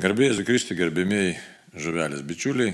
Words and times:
Garbėjai 0.00 0.38
Zukristi, 0.38 0.72
gerbėmiai 0.72 1.34
žuvelės 1.76 2.22
bičiuliai, 2.24 2.70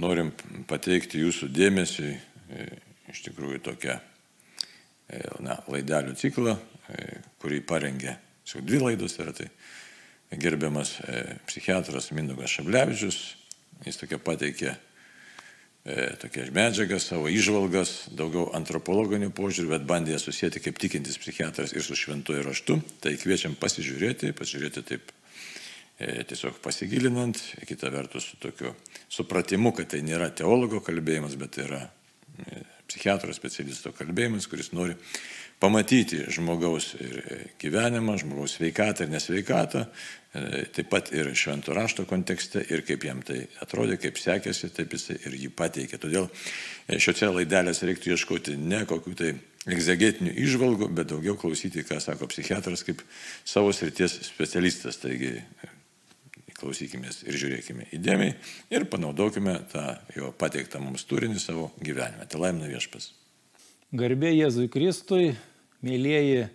norim 0.00 0.30
pateikti 0.64 1.20
jūsų 1.20 1.50
dėmesį 1.52 2.06
e, 2.08 2.64
iš 3.12 3.20
tikrųjų 3.26 3.60
tokią 3.66 3.98
e, 4.00 5.20
na, 5.44 5.58
laidelių 5.68 6.16
ciklą, 6.16 6.56
e, 6.88 7.20
kurį 7.44 7.60
parengė, 7.68 8.16
jau 8.48 8.64
dvi 8.64 8.80
laidos 8.80 9.18
yra 9.20 9.36
tai 9.36 9.50
gerbiamas 10.40 10.94
psichiatras 11.44 12.08
Mindogas 12.16 12.56
Šablevičius, 12.56 13.20
jis 13.84 14.00
tokia 14.00 14.22
pateikė 14.24 14.72
tokias 16.20 16.48
medžiagas, 16.56 17.10
savo 17.12 17.28
išvalgas, 17.28 18.06
daugiau 18.16 18.48
antropologinių 18.56 19.34
požiūrių, 19.36 19.74
bet 19.76 19.88
bandė 19.88 20.16
susijęti 20.20 20.64
kaip 20.64 20.80
tikintis 20.80 21.20
psichiatras 21.20 21.76
ir 21.76 21.84
su 21.84 21.96
šventuoju 21.96 22.44
raštu. 22.46 22.76
Tai 23.04 23.16
kviečiam 23.20 23.56
pasižiūrėti, 23.60 24.32
pasižiūrėti 24.36 24.84
taip 24.92 25.12
tiesiog 26.00 26.60
pasigilinant, 26.64 27.38
kita 27.68 27.90
vertus 27.92 28.30
su 28.30 28.38
tokiu 28.40 28.72
supratimu, 29.12 29.74
kad 29.76 29.90
tai 29.92 30.00
nėra 30.06 30.30
teologo 30.32 30.80
kalbėjimas, 30.84 31.36
bet 31.40 31.56
tai 31.56 31.66
yra 31.66 31.80
e, 31.84 32.62
psichiatro 32.88 33.34
specialisto 33.36 33.92
kalbėjimas, 33.96 34.48
kuris 34.48 34.72
nori 34.72 34.96
pamatyti 35.60 36.22
žmogaus 36.32 36.94
e, 36.96 37.42
gyvenimą, 37.60 38.16
žmogaus 38.22 38.56
sveikatą 38.56 39.04
ir 39.04 39.12
nesveikatą, 39.12 39.84
taip 40.30 40.86
pat 40.92 41.08
ir 41.10 41.32
švento 41.34 41.74
rašto 41.74 42.04
kontekste 42.06 42.62
ir 42.70 42.84
kaip 42.86 43.02
jam 43.02 43.18
tai 43.26 43.40
atrodė, 43.64 43.96
kaip 43.98 44.18
sekėsi, 44.20 44.70
taip 44.70 44.94
jisai 44.94 45.16
ir 45.26 45.34
jį 45.34 45.50
pateikė. 45.58 45.98
Todėl 45.98 46.28
šiuose 46.86 47.32
laidelėse 47.34 47.88
reiktų 47.88 48.14
ieškoti 48.14 48.54
ne 48.60 48.84
kokių 48.86 49.14
tai 49.18 49.32
egzegetinių 49.68 50.36
išvalgų, 50.46 50.88
bet 50.94 51.10
daugiau 51.10 51.34
klausyti, 51.38 51.82
ką 51.84 51.98
sako 52.00 52.30
psichiatras 52.30 52.86
kaip 52.86 53.02
savo 53.44 53.74
srities 53.74 54.20
specialistas. 54.30 55.02
Taigi 55.02 55.34
klausykimės 56.60 57.22
ir 57.26 57.38
žiūrėkime 57.40 57.88
įdėmiai 57.96 58.36
ir 58.72 58.86
panaudokime 58.92 59.56
tą 59.72 59.84
jo 60.16 60.30
pateiktą 60.36 60.80
mums 60.82 61.06
turinį 61.08 61.40
savo 61.42 61.70
gyvenime. 61.80 62.26
Tai 62.28 62.42
laimina 62.44 62.70
viešpas. 62.70 63.10
Garbė 63.90 64.30
Jėzui 64.36 64.68
Kristui, 64.70 65.32
mėlyjeji 65.82 66.46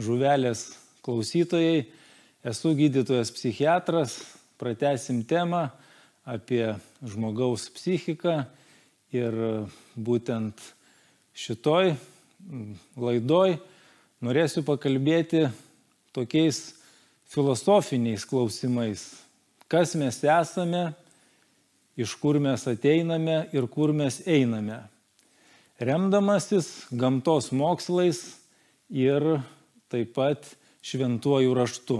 žuvelės 0.00 0.70
klausytojai, 1.04 1.88
esu 2.46 2.72
gydytojas 2.78 3.32
psichiatras, 3.34 4.20
pratesim 4.60 5.20
temą 5.26 5.66
apie 6.28 6.74
žmogaus 7.04 7.68
psichiką 7.74 8.42
ir 9.12 9.36
būtent 9.96 10.62
šitoj 11.38 11.94
laidoj 12.98 13.58
norėsiu 14.24 14.64
pakalbėti 14.66 15.46
tokiais 16.16 16.74
filosofiniais 17.28 18.24
klausimais, 18.28 19.04
kas 19.68 19.94
mes 19.94 20.22
esame, 20.24 20.92
iš 21.98 22.14
kur 22.20 22.38
mes 22.40 22.64
ateiname 22.70 23.48
ir 23.52 23.66
kur 23.68 23.92
mes 23.92 24.20
einame. 24.26 24.80
Remdamasis 25.78 26.88
gamtos 26.90 27.52
mokslais 27.52 28.22
ir 28.90 29.40
taip 29.92 30.14
pat 30.16 30.46
šventuoju 30.82 31.54
raštu. 31.54 31.98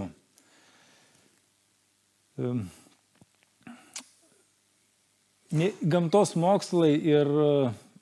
Gamtos 5.83 6.35
mokslai 6.39 6.93
ir 6.97 7.31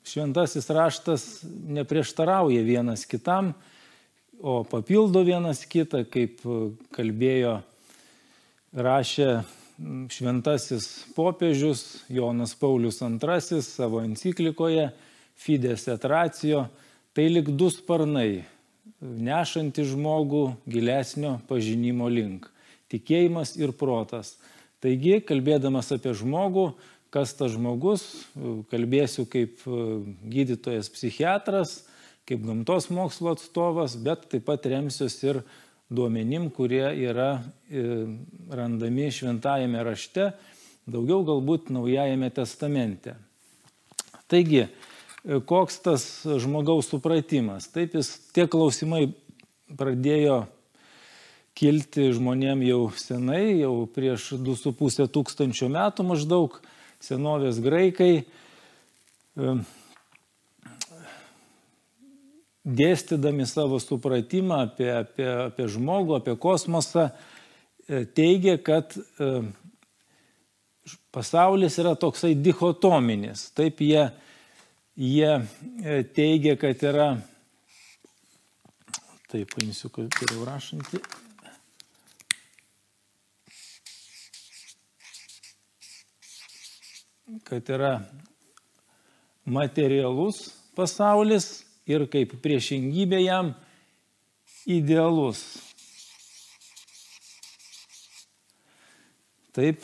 šventasis 0.07 0.69
raštas 0.69 1.25
neprieštarauja 1.45 2.63
vienas 2.63 3.05
kitam, 3.09 3.53
o 4.39 4.61
papildo 4.63 5.23
vienas 5.25 5.63
kitą, 5.65 6.03
kaip 6.05 6.43
kalbėjo, 6.93 7.57
rašė 8.75 9.43
šventasis 10.09 10.87
popiežius 11.15 12.03
Jonas 12.09 12.55
Paulius 12.57 13.01
II 13.01 13.61
savo 13.61 14.01
enciklikoje 14.01 14.89
Fides 15.37 15.87
et 15.87 16.05
Ratio, 16.05 16.65
tai 17.13 17.27
lik 17.29 17.51
du 17.53 17.69
sparnai, 17.69 18.43
nešanti 19.01 19.85
žmogų 19.85 20.55
gilesnio 20.65 21.37
pažinimo 21.47 22.09
link- 22.09 22.49
tikėjimas 22.91 23.55
ir 23.57 23.71
protas. 23.71 24.37
Taigi, 24.81 25.21
kalbėdamas 25.21 25.91
apie 25.93 26.13
žmogų, 26.13 26.73
kas 27.11 27.33
tas 27.33 27.51
žmogus, 27.51 28.25
kalbėsiu 28.71 29.27
kaip 29.29 29.61
gydytojas 30.25 30.89
psichiatras, 30.89 31.83
kaip 32.25 32.43
gamtos 32.43 32.89
mokslo 32.89 33.31
atstovas, 33.35 33.95
bet 33.95 34.29
taip 34.29 34.45
pat 34.45 34.65
remsiuosi 34.65 35.29
ir 35.29 35.43
duomenim, 35.89 36.49
kurie 36.51 36.85
yra 37.07 37.37
e, 37.69 37.83
randami 38.51 39.07
šventajame 39.13 39.83
rašte, 39.87 40.31
daugiau 40.87 41.23
galbūt 41.27 41.71
naujajame 41.71 42.29
testamente. 42.35 43.15
Taigi, 44.27 44.65
e, 44.67 45.39
koks 45.39 45.79
tas 45.85 46.03
žmogaus 46.27 46.91
supratimas? 46.91 47.69
Taip 47.71 47.95
jis 47.95 48.11
tie 48.35 48.47
klausimai 48.51 49.07
pradėjo 49.79 50.45
kilti 51.57 52.11
žmonėm 52.13 52.61
jau 52.67 52.81
senai, 52.99 53.57
jau 53.63 53.87
prieš 53.89 54.35
2,5 54.37 55.07
tūkstančio 55.09 55.71
metų 55.73 56.05
maždaug 56.05 56.59
senovės 57.03 57.61
graikai 57.63 58.11
e, 58.21 59.57
dėstydami 62.67 63.45
savo 63.47 63.79
supratimą 63.79 64.59
apie, 64.65 64.89
apie, 64.91 65.27
apie 65.47 65.67
žmogų, 65.71 66.17
apie 66.17 66.35
kosmosą, 66.41 67.07
e, 67.87 68.03
teigia, 68.05 68.57
kad 68.59 68.95
e, 68.97 69.29
pasaulis 71.15 71.77
yra 71.79 71.95
toksai 71.99 72.33
dichotominis. 72.35 73.47
Taip 73.55 73.79
jie, 73.85 74.09
jie 74.99 75.31
e, 75.37 76.01
teigia, 76.17 76.57
kad 76.59 76.83
yra, 76.83 77.07
taip, 79.31 79.47
paimsiu, 79.55 79.93
kad 79.93 80.11
geriau 80.19 80.47
rašantį. 80.49 81.03
kad 87.43 87.67
yra 87.69 87.91
materialus 89.43 90.37
pasaulis 90.75 91.66
ir 91.87 92.05
kaip 92.11 92.35
priešingybė 92.43 93.21
jam 93.23 93.53
idealus. 94.67 95.43
Taip, 99.55 99.81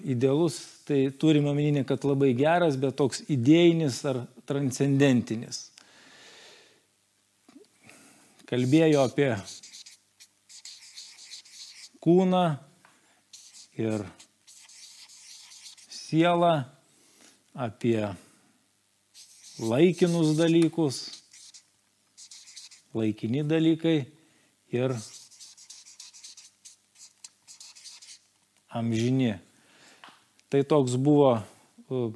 idealus 0.00 0.60
tai 0.88 1.10
turime 1.18 1.50
omenyje, 1.52 1.84
kad 1.84 2.06
labai 2.08 2.32
geras, 2.38 2.78
bet 2.80 2.96
toks 2.96 3.22
idėjinis 3.30 4.00
ar 4.08 4.22
transcendentinis. 4.48 5.66
Kalbėjo 8.48 9.04
apie 9.06 9.30
kūną 12.02 12.44
ir 13.80 14.04
sielą, 15.92 16.54
apie 17.54 18.00
laikinus 19.62 20.34
dalykus, 20.36 21.21
laikini 22.94 23.42
dalykai 23.44 23.96
ir 24.72 24.94
amžini. 28.72 29.36
Tai 30.48 30.62
toks 30.68 30.96
buvo 30.96 31.34
e, 31.36 32.08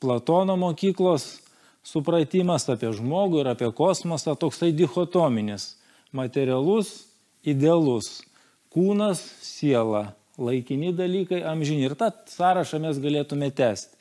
Platono 0.00 0.54
mokyklos 0.56 1.42
supratimas 1.84 2.64
apie 2.72 2.88
žmogų 2.96 3.42
ir 3.42 3.50
apie 3.52 3.68
kosmosą, 3.76 4.32
toksai 4.38 4.70
dichotominis- 4.72 5.76
materialus, 6.20 7.04
idealus, 7.44 8.22
kūnas, 8.72 9.20
siela, 9.44 10.14
laikini 10.38 10.94
dalykai, 10.96 11.42
amžini. 11.44 11.84
Ir 11.84 11.94
tą 11.94 12.10
sąrašą 12.26 12.80
mes 12.80 12.96
galėtume 12.98 13.50
tęsti. 13.52 13.96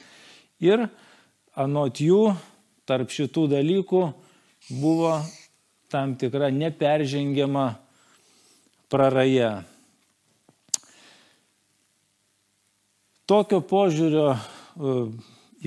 Ir 0.62 0.88
anot 1.56 2.00
jų, 2.00 2.36
tarp 2.86 3.10
šitų 3.10 3.48
dalykų 3.52 4.14
buvo 4.80 5.20
tam 5.90 6.16
tikra 6.16 6.50
neperžengiama 6.54 7.74
praraja. 8.90 9.64
Tokio 13.30 13.60
požiūrio 13.62 14.30
e, 14.34 14.40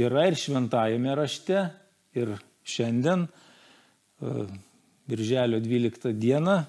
yra 0.02 0.26
ir 0.30 0.38
šventajame 0.38 1.14
rašte, 1.18 1.68
ir 2.18 2.36
šiandien, 2.66 3.28
e, 4.22 4.46
Birželio 5.06 5.58
12 5.60 6.12
dieną, 6.14 6.60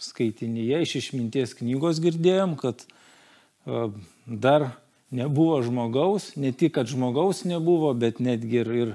skaitinyje 0.00 0.80
iš 0.82 0.94
išminties 1.00 1.52
knygos 1.58 2.00
girdėjom, 2.04 2.56
kad 2.60 2.84
e, 2.84 3.88
dar 4.26 4.70
nebuvo 5.12 5.60
žmogaus, 5.64 6.32
ne 6.40 6.52
tik, 6.52 6.74
kad 6.76 6.88
žmogaus 6.88 7.44
nebuvo, 7.48 7.92
bet 7.94 8.20
netgi 8.24 8.62
ir, 8.64 8.72
ir 8.72 8.94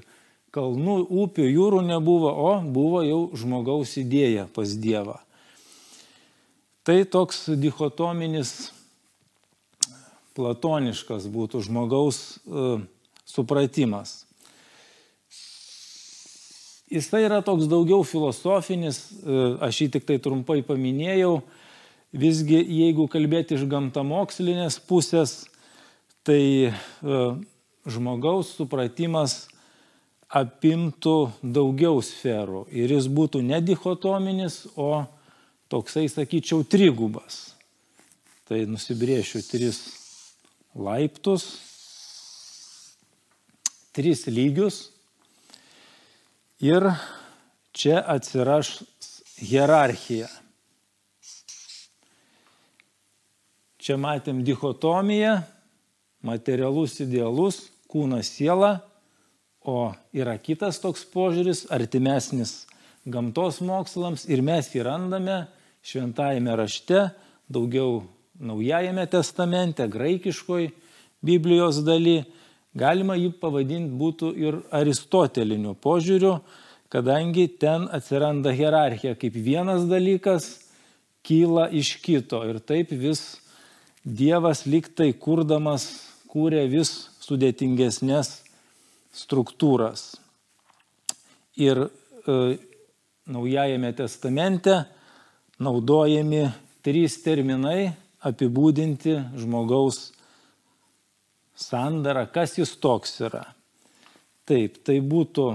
kalnų, 0.56 0.98
upių, 1.08 1.48
jūrų 1.48 1.82
nebuvo, 1.88 2.32
o 2.32 2.54
buvo 2.64 3.02
jau 3.06 3.22
žmogaus 3.38 3.96
idėja 4.02 4.48
pas 4.52 4.74
Dievą. 4.76 5.20
Tai 6.84 6.98
toks 7.06 7.46
dichotominis 7.62 8.72
platoniškas 10.36 11.28
būtų 11.32 11.62
žmogaus 11.68 12.40
e, 12.44 12.82
supratimas. 13.28 14.26
Jisai 16.92 17.24
yra 17.28 17.40
toks 17.46 17.70
daugiau 17.72 18.04
filosofinis, 18.08 19.06
e, 19.22 19.40
aš 19.64 19.84
jį 19.86 19.90
tik 19.96 20.10
tai 20.10 20.18
trumpai 20.24 20.60
paminėjau, 20.68 21.38
visgi 22.12 22.60
jeigu 22.60 23.06
kalbėti 23.12 23.56
iš 23.56 23.64
gamtamokslinės 23.72 24.82
pusės, 24.84 25.46
tai 26.28 26.74
žmogaus 27.88 28.52
supratimas 28.58 29.46
apimtų 30.32 31.32
daugiau 31.44 32.00
sferų 32.04 32.66
ir 32.72 32.94
jis 32.96 33.08
būtų 33.12 33.42
ne 33.44 33.60
dichotominis, 33.64 34.64
o 34.80 35.04
toksai, 35.72 36.08
sakyčiau, 36.12 36.64
trigubas. 36.64 37.52
Tai 38.48 38.64
nusibriešiu 38.68 39.44
tris 39.48 39.80
laiptus, 40.76 41.46
tris 43.96 44.26
lygius 44.32 44.86
ir 46.64 46.88
čia 47.76 48.00
atsiras 48.16 48.82
hierarchija. 49.42 50.30
Čia 53.82 53.98
matėm 53.98 54.44
dichotomiją, 54.46 55.40
materialus 56.22 57.00
idealus, 57.02 57.66
kūnas 57.90 58.30
siela 58.30 58.76
O 59.62 59.92
yra 60.14 60.38
kitas 60.42 60.80
toks 60.82 61.04
požiūris, 61.06 61.68
artimesnis 61.70 62.64
gamtos 63.06 63.60
mokslams 63.62 64.26
ir 64.30 64.42
mes 64.42 64.70
jį 64.74 64.86
randame 64.88 65.44
šventajame 65.86 66.56
rašte, 66.58 67.10
daugiau 67.50 68.02
naujajame 68.42 69.06
testamente, 69.10 69.86
graikiškoj 69.86 70.72
Biblijos 71.22 71.84
daly. 71.86 72.24
Galima 72.74 73.18
jį 73.20 73.34
pavadinti 73.38 73.98
būtų 74.00 74.30
ir 74.40 74.58
aristoteliniu 74.72 75.76
požiūriu, 75.84 76.38
kadangi 76.90 77.50
ten 77.60 77.90
atsiranda 77.92 78.54
hierarchija, 78.56 79.18
kaip 79.20 79.36
vienas 79.36 79.84
dalykas 79.90 80.48
kyla 81.28 81.68
iš 81.68 81.98
kito 82.02 82.42
ir 82.48 82.62
taip 82.64 82.96
vis 82.96 83.38
Dievas 84.02 84.64
liktai 84.66 85.12
kurdamas 85.14 85.84
kūrė 86.32 86.64
vis 86.72 87.12
sudėtingesnės 87.22 88.32
struktūras. 89.16 90.14
Ir 91.60 91.86
e, 91.86 92.36
Naujajame 93.32 93.94
testamente 93.94 94.74
naudojami 95.62 96.48
trys 96.82 97.20
terminai 97.22 97.94
apibūdinti 98.26 99.14
žmogaus 99.38 100.10
sandarą, 101.54 102.26
kas 102.34 102.58
jis 102.58 102.74
toks 102.82 103.14
yra. 103.22 103.44
Taip, 104.50 104.82
tai 104.82 104.98
būtų 105.06 105.46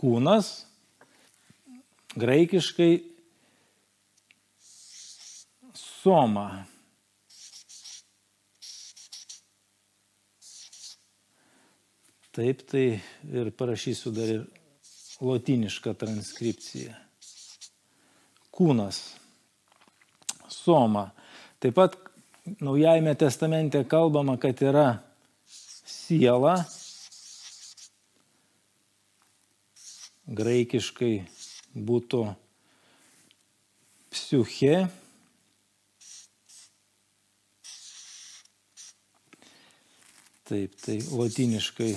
kūnas, 0.00 0.48
graikiškai 2.16 2.92
soma. 5.76 6.48
Taip, 12.36 12.66
tai 12.68 12.86
ir 13.32 13.52
parašysiu 13.56 14.12
dar 14.12 14.28
ir 14.28 14.42
lotinišką 15.24 15.94
transkripciją. 15.96 16.92
Kūnas. 18.52 19.00
Soma. 20.52 21.08
Taip 21.60 21.78
pat 21.78 21.96
Naujajame 22.46 23.14
testamente 23.14 23.84
kalbama, 23.88 24.36
kad 24.38 24.60
yra 24.62 25.00
siela. 25.50 26.60
Graikiškai 30.30 31.10
būtų 31.74 32.20
psiuche. 34.14 34.78
Taip, 40.46 40.78
tai 40.86 41.00
latiniškai 41.02 41.90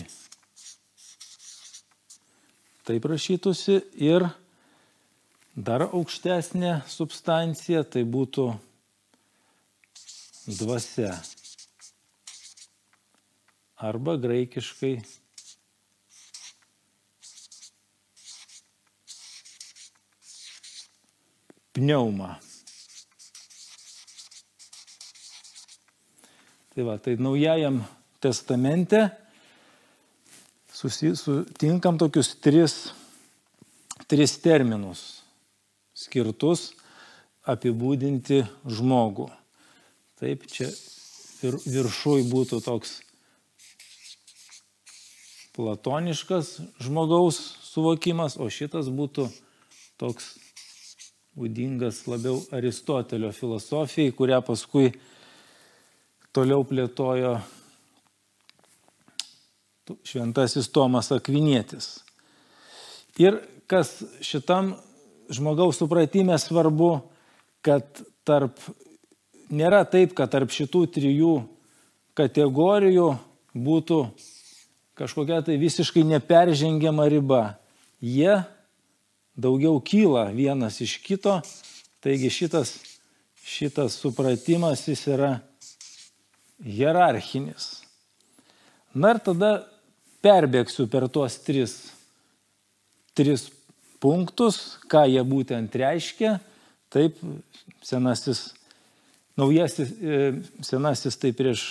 taip 2.89 3.03
rašytųsi 3.05 3.75
ir 4.01 4.23
dar 5.53 5.83
aukštesnė 5.85 6.71
substancija 6.89 7.83
tai 7.85 8.01
būtų 8.01 8.47
dvasia. 10.57 11.11
Arba 13.77 14.17
graikiškai 14.17 14.95
pneuma. 21.77 22.33
Tai 26.73 26.89
va, 26.89 26.97
tai 26.97 27.19
naujajam 27.21 27.83
testamente 28.17 29.05
sutinkam 30.79 31.97
tokius 31.99 32.33
tris, 32.39 32.75
tris 34.07 34.37
terminus 34.39 35.01
skirtus 35.97 36.69
apibūdinti 37.49 38.45
žmogų. 38.63 39.27
Taip, 40.19 40.45
čia 40.47 40.69
vir, 41.41 41.57
viršui 41.65 42.23
būtų 42.31 42.61
toks 42.63 42.99
platoniškas 45.57 46.55
žmogaus 46.79 47.41
suvokimas, 47.67 48.37
o 48.39 48.47
šitas 48.47 48.87
būtų 48.87 49.27
toks 49.99 50.37
būdingas 51.35 52.05
labiau 52.07 52.39
Aristotelio 52.55 53.33
filosofijai, 53.35 54.15
kurią 54.15 54.39
paskui 54.47 54.93
toliau 56.35 56.63
plėtojo 56.67 57.39
šventasis 60.07 60.69
Tomas 60.71 61.11
Akvinietis. 61.11 61.99
Ir 63.19 63.39
kas 63.69 63.99
šitam 64.25 64.73
žmogaus 65.29 65.77
supratime 65.77 66.37
svarbu, 66.39 66.99
kad 67.61 67.85
tarp, 68.25 68.57
nėra 69.49 69.83
taip, 69.89 70.15
kad 70.17 70.31
tarp 70.31 70.53
šitų 70.53 70.85
trijų 70.95 71.33
kategorijų 72.17 73.09
būtų 73.55 73.99
kažkokia 74.99 75.41
tai 75.45 75.57
visiškai 75.61 76.03
neperžengiama 76.07 77.07
riba. 77.11 77.43
Jie 77.99 78.41
daugiau 79.39 79.79
kyla 79.83 80.29
vienas 80.35 80.79
iš 80.83 80.97
kito, 81.03 81.39
taigi 82.03 82.31
šitas, 82.31 82.73
šitas 83.43 83.99
supratimas 83.99 84.87
jis 84.87 85.05
yra 85.11 85.31
hierarchinis. 86.63 87.79
Na 88.93 89.13
ir 89.13 89.21
tada 89.23 89.51
perbėgsiu 90.23 90.87
per 90.91 91.07
tuos 91.11 91.37
tris, 91.45 91.75
tris 93.17 93.47
punktus, 94.03 94.79
ką 94.91 95.05
jie 95.09 95.23
būtent 95.27 95.75
reiškia. 95.75 96.37
Taip, 96.89 97.19
senasis, 97.85 98.49
naujasis, 99.37 99.91
e, 100.01 100.21
senasis 100.65 101.19
tai 101.21 101.31
prieš 101.37 101.65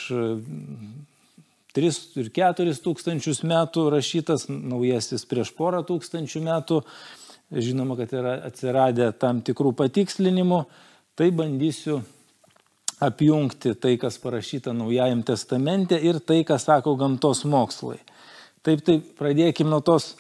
3 1.74 1.88
e, 1.88 1.94
ir 2.22 2.28
4 2.36 2.76
tūkstančius 2.84 3.42
metų 3.42 3.88
rašytas, 3.96 4.46
naujasis 4.48 5.26
prieš 5.28 5.52
porą 5.56 5.82
tūkstančių 5.88 6.44
metų. 6.46 6.82
Žinoma, 7.48 7.96
kad 7.96 8.12
yra 8.12 8.36
atsiradę 8.44 9.08
tam 9.16 9.40
tikrų 9.40 9.72
patikslinimų. 9.76 10.62
Tai 11.18 11.30
bandysiu 11.34 12.02
apjungti 13.00 13.72
tai, 13.74 13.96
kas 13.98 14.18
parašyta 14.20 14.74
Naujajam 14.76 15.22
testamente 15.26 15.98
ir 15.98 16.20
tai, 16.20 16.42
ką 16.46 16.58
sako 16.60 16.94
gamtos 17.00 17.44
mokslai. 17.48 17.98
Taip, 18.66 18.82
tai 18.84 18.98
pradėkime 18.98 19.70
nuo 19.70 19.80
tos, 19.84 20.16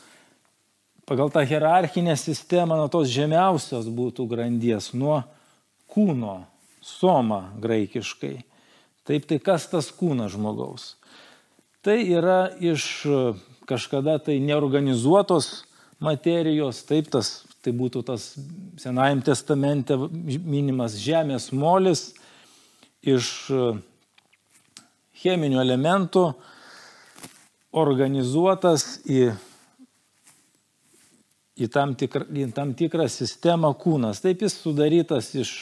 pagal 1.08 1.32
tą 1.34 1.42
hierarchinę 1.48 2.14
sistemą, 2.18 2.78
nuo 2.78 2.90
tos 2.92 3.10
žemiausios 3.10 3.88
būtų 3.90 4.28
grandies, 4.30 4.92
nuo 4.94 5.22
kūno, 5.90 6.42
soma 6.84 7.48
graikiškai. 7.58 8.36
Taip, 9.08 9.26
tai 9.28 9.40
kas 9.42 9.66
tas 9.72 9.88
kūnas 9.94 10.34
žmogaus? 10.36 10.92
Tai 11.82 11.96
yra 11.96 12.50
iš 12.60 13.06
kažkada 13.68 14.18
tai 14.20 14.38
neorganizuotos 14.44 15.64
materijos, 16.00 16.82
taip, 16.88 17.10
tas, 17.12 17.42
tai 17.64 17.74
būtų 17.76 18.04
tas 18.06 18.30
Senajam 18.78 19.20
testamente 19.26 19.96
minimas 19.98 20.94
žemės 21.02 21.50
molis 21.50 22.12
iš 23.02 23.48
cheminių 25.18 25.58
elementų, 25.64 26.28
organizuotas 27.72 29.00
į, 29.04 29.32
į, 31.58 31.68
tam 31.72 31.94
tikrą, 31.98 32.26
į 32.32 32.50
tam 32.56 32.74
tikrą 32.78 33.08
sistemą 33.12 33.74
kūnas. 33.80 34.22
Taip 34.24 34.44
jis 34.44 34.56
sudarytas 34.62 35.32
iš 35.36 35.54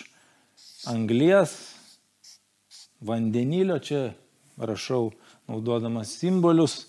anglies, 0.90 1.56
vandenilio, 3.00 3.78
čia 3.82 4.10
rašau 4.56 5.10
naudodamas 5.50 6.14
simbolius, 6.20 6.84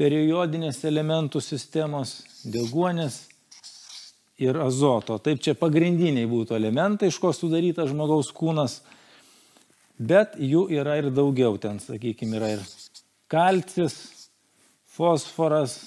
periodinės 0.00 0.82
elementų 0.88 1.42
sistemos, 1.44 2.20
deguonės 2.48 3.26
ir 4.40 4.56
azoto. 4.60 5.18
Taip 5.20 5.42
čia 5.44 5.54
pagrindiniai 5.58 6.28
būtų 6.28 6.56
elementai, 6.56 7.10
iš 7.10 7.20
ko 7.20 7.34
sudarytas 7.36 7.92
žmogaus 7.92 8.32
kūnas, 8.32 8.78
bet 10.00 10.38
jų 10.40 10.64
yra 10.72 10.96
ir 11.02 11.10
daugiau. 11.12 11.58
Ten, 11.60 11.78
sakykime, 11.84 12.40
yra 12.40 12.54
ir 12.56 12.64
kalcis, 13.30 13.98
fosforas, 15.00 15.78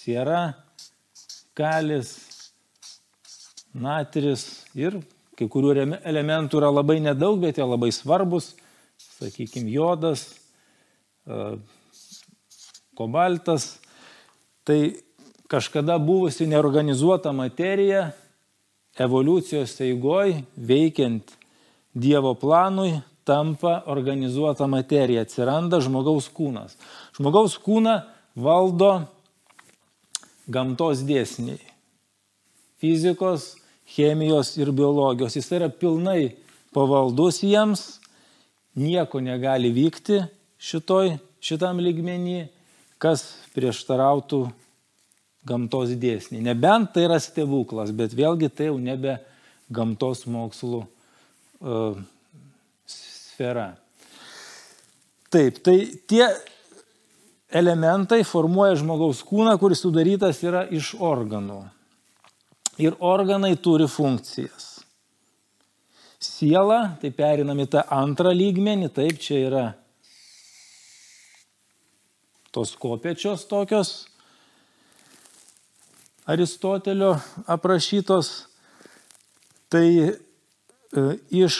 siera, 0.00 0.54
kalis, 1.52 2.14
natris 3.76 4.44
ir 4.72 4.96
kai 5.36 5.44
kurių 5.48 5.74
elementų 6.08 6.60
yra 6.60 6.70
labai 6.72 6.98
nedaug, 7.04 7.36
bet 7.42 7.60
jie 7.60 7.66
labai 7.68 7.90
svarbus, 7.92 8.54
sakykime, 9.18 9.68
jodas, 9.72 10.22
kobaltas. 12.96 13.74
Tai 14.64 14.78
kažkada 15.50 15.98
buvusi 16.00 16.46
neorganizuota 16.48 17.32
materija 17.36 18.10
evoliucijos 19.00 19.76
eigoj 19.84 20.38
veikiant 20.56 21.36
Dievo 21.90 22.36
planui 22.38 23.00
tampa 23.26 23.80
organizuota 23.90 24.68
materija, 24.70 25.24
atsiranda 25.26 25.80
žmogaus 25.82 26.28
kūnas. 26.32 26.76
Žmogaus 27.16 27.56
kūną 27.60 27.96
valdo 28.36 29.08
gamtos 30.50 31.02
dėsniai- 31.06 31.60
fizikos, 32.80 33.56
chemijos 33.86 34.56
ir 34.58 34.70
biologijos. 34.72 35.36
Jis 35.36 35.50
yra 35.52 35.68
pilnai 35.68 36.36
pavaldus 36.74 37.42
jiems, 37.42 37.98
nieko 38.76 39.20
negali 39.20 39.72
vykti 39.74 40.22
šitoj, 40.60 41.18
šitam 41.40 41.80
lygmenį, 41.82 42.48
kas 43.00 43.24
prieštarautų 43.54 44.52
gamtos 45.46 45.94
dėsnį. 45.96 46.42
Nebent 46.44 46.92
tai 46.94 47.06
yra 47.08 47.18
stebuklas, 47.20 47.92
bet 47.96 48.14
vėlgi 48.16 48.50
tai 48.52 48.68
jau 48.68 48.78
nebe 48.78 49.18
gamtos 49.72 50.26
mokslų 50.28 50.82
uh, 50.84 51.96
sfera. 52.86 53.72
Taip, 55.30 55.60
tai 55.64 55.76
tie 56.10 56.26
elementai 57.50 58.22
formuoja 58.26 58.78
žmogaus 58.78 59.22
kūną, 59.26 59.56
kuris 59.60 59.82
sudarytas 59.84 60.42
yra 60.46 60.64
iš 60.70 60.94
organų. 60.96 61.62
Ir 62.80 62.96
organai 63.04 63.56
turi 63.60 63.88
funkcijas. 63.90 64.68
Siela, 66.20 66.96
tai 67.00 67.10
perinam 67.16 67.58
į 67.60 67.66
tą 67.72 67.82
antrą 67.96 68.32
lygmenį, 68.36 68.90
taip 68.92 69.20
čia 69.20 69.40
yra 69.48 69.64
tos 72.52 72.74
kopiečios 72.76 73.46
tokios 73.48 74.10
Aristotelio 76.30 77.14
aprašytos, 77.50 78.28
tai 79.72 79.86
e, 80.06 80.12
iš 81.34 81.56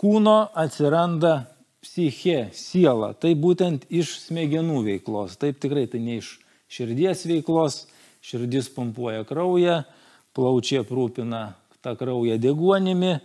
kūno 0.00 0.48
atsiranda 0.58 1.51
psichė, 1.82 2.52
siela, 2.54 3.12
tai 3.14 3.34
būtent 3.38 3.88
iš 3.90 4.14
smegenų 4.28 4.84
veiklos. 4.86 5.36
Taip 5.40 5.58
tikrai 5.62 5.88
tai 5.90 6.00
ne 6.02 6.20
iš 6.20 6.36
širdies 6.72 7.26
veiklos, 7.28 7.86
širdis 8.22 8.70
pompuoja 8.72 9.26
kraują, 9.28 9.82
plaučiai 10.36 10.82
aprūpina 10.84 11.42
tą 11.82 11.96
kraują 11.98 12.38
deguonimi, 12.40 13.16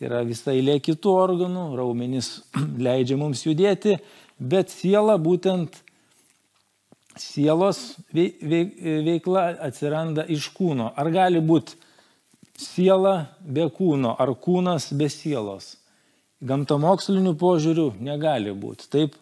yra 0.00 0.22
visai 0.26 0.58
lė 0.64 0.78
kitų 0.84 1.12
organų, 1.12 1.66
raumenys 1.78 2.40
leidžia 2.88 3.18
mums 3.20 3.44
judėti, 3.46 3.98
bet 4.38 4.72
siela 4.72 5.18
būtent 5.20 5.82
sielos 7.16 7.96
veikla 8.12 9.48
atsiranda 9.64 10.26
iš 10.28 10.50
kūno. 10.56 10.90
Ar 10.96 11.10
gali 11.12 11.40
būti 11.40 11.76
siela 12.60 13.30
be 13.40 13.68
kūno, 13.72 14.16
ar 14.18 14.32
kūnas 14.40 14.90
be 14.96 15.08
sielos? 15.12 15.76
Gamtamokslinių 16.44 17.32
požiūrių 17.40 17.86
negali 18.04 18.52
būti. 18.52 18.88
Taip, 18.92 19.14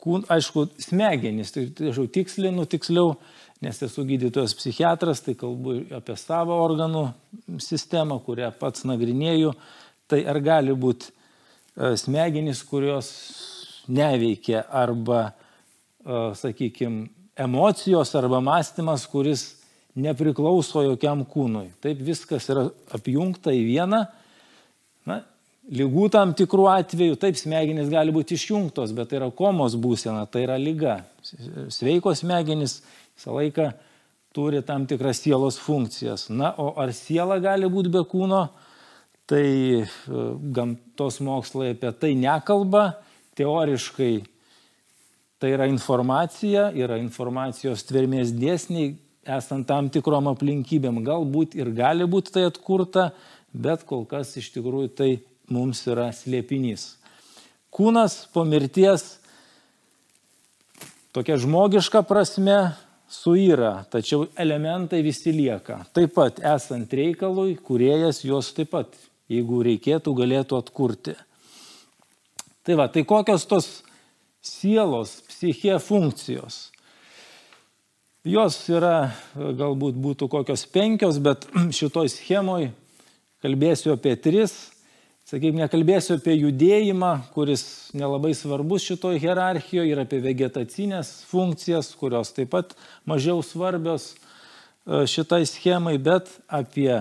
kūn, 0.00 0.24
aišku, 0.32 0.66
smegenys, 0.80 1.52
tai, 1.52 1.66
tai 1.76 1.90
aš 1.90 2.00
tikslinu 2.14 2.64
tiksliau, 2.70 3.16
nes 3.62 3.82
esu 3.84 4.06
gydytojas 4.08 4.56
psichiatras, 4.58 5.20
tai 5.22 5.36
kalbu 5.38 5.76
apie 5.98 6.16
savo 6.18 6.56
organų 6.64 7.04
sistemą, 7.62 8.18
kurią 8.24 8.50
pats 8.58 8.86
nagrinėju. 8.88 9.52
Tai 10.10 10.18
ar 10.28 10.40
gali 10.42 10.74
būti 10.74 11.12
e, 11.12 11.92
smegenys, 12.00 12.64
kurios 12.66 13.12
neveikia 13.92 14.64
arba 14.68 15.30
sakykime, 16.34 17.08
emocijos 17.36 18.14
arba 18.14 18.40
mąstymas, 18.40 19.06
kuris 19.06 19.44
nepriklauso 19.94 20.82
jokiam 20.82 21.24
kūnui. 21.28 21.70
Taip 21.82 22.00
viskas 22.04 22.48
yra 22.50 22.68
apjungta 22.94 23.52
į 23.54 23.62
vieną. 23.68 24.04
Lygų 25.72 26.08
tam 26.12 26.34
tikrų 26.36 26.66
atvejų, 26.68 27.16
taip 27.20 27.38
smegenys 27.40 27.88
gali 27.92 28.12
būti 28.12 28.36
išjungtos, 28.36 28.92
bet 28.96 29.08
tai 29.10 29.22
yra 29.22 29.30
komos 29.32 29.76
būsena, 29.80 30.26
tai 30.28 30.44
yra 30.44 30.58
lyga. 30.60 30.98
Sveikos 31.72 32.20
smegenys 32.20 32.82
visą 33.16 33.36
laiką 33.38 33.70
turi 34.36 34.60
tam 34.66 34.84
tikras 34.88 35.22
sielos 35.24 35.56
funkcijas. 35.60 36.26
Na, 36.32 36.52
o 36.60 36.74
ar 36.80 36.92
siela 36.96 37.38
gali 37.40 37.70
būti 37.72 37.92
be 37.92 38.04
kūno, 38.08 38.42
tai 39.30 39.46
e, 39.80 39.86
gamtos 40.52 41.22
mokslai 41.24 41.72
apie 41.72 41.94
tai 41.96 42.12
nekalba. 42.20 42.90
Teoriškai 43.32 44.12
Tai 45.42 45.50
yra 45.50 45.66
informacija, 45.66 46.68
yra 46.70 47.00
informacijos 47.02 47.80
tvermės 47.88 48.30
dėsniai, 48.30 48.92
esant 49.26 49.66
tam 49.66 49.88
tikrom 49.90 50.28
aplinkybėm. 50.30 51.00
Galbūt 51.02 51.56
ir 51.58 51.72
gali 51.74 52.06
būti 52.06 52.30
tai 52.36 52.44
atkurta, 52.46 53.08
bet 53.50 53.82
kol 53.88 54.04
kas 54.06 54.36
iš 54.38 54.52
tikrųjų 54.54 54.92
tai 54.94 55.08
mums 55.50 55.82
yra 55.90 56.10
slėpinys. 56.14 56.92
Kūnas 57.72 58.26
po 58.34 58.44
mirties 58.44 59.16
tokia 61.16 61.38
žmogiška 61.40 62.02
prasme 62.04 62.74
suyra, 63.12 63.84
tačiau 63.92 64.26
elementai 64.40 65.02
visi 65.04 65.32
lieka. 65.34 65.82
Taip 65.92 66.14
pat 66.16 66.40
esant 66.54 66.92
reikalui, 66.92 67.56
kuriejas 67.56 68.22
juos 68.24 68.52
taip 68.56 68.72
pat, 68.72 68.92
jeigu 69.32 69.62
reikėtų, 69.66 70.14
galėtų 70.16 70.58
atkurti. 70.60 71.16
Tai 72.62 72.76
va, 72.78 72.86
tai 72.92 73.02
kokios 73.08 73.44
tos 73.50 73.70
sielos, 74.42 75.20
psichė 75.28 75.78
funkcijos. 75.82 76.68
Jos 78.22 78.56
yra, 78.70 79.10
galbūt 79.34 79.96
būtų 79.98 80.28
kokios 80.30 80.62
penkios, 80.70 81.18
bet 81.18 81.48
šitoj 81.78 82.10
schemoj 82.12 82.70
kalbėsiu 83.42 83.96
apie 83.96 84.14
tris. 84.14 84.54
Sakykime, 85.32 85.62
nekalbėsiu 85.62 86.18
apie 86.18 86.34
judėjimą, 86.36 87.10
kuris 87.32 87.62
nelabai 87.96 88.34
svarbus 88.36 88.84
šitoj 88.84 89.16
hierarchijoje, 89.22 89.94
ir 89.94 90.02
apie 90.02 90.18
vegetacinės 90.20 91.22
funkcijas, 91.24 91.88
kurios 91.96 92.34
taip 92.36 92.50
pat 92.52 92.74
mažiau 93.08 93.40
svarbios 93.40 94.10
e, 94.12 95.06
šitai 95.08 95.46
schemai, 95.48 95.96
bet 95.96 96.28
apie 96.52 96.98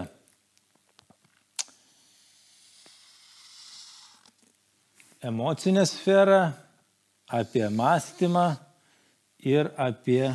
emocinę 5.20 5.84
sferą, 5.92 6.54
apie 7.28 7.68
mąstymą 7.68 8.48
ir 9.44 9.74
apie 9.76 10.30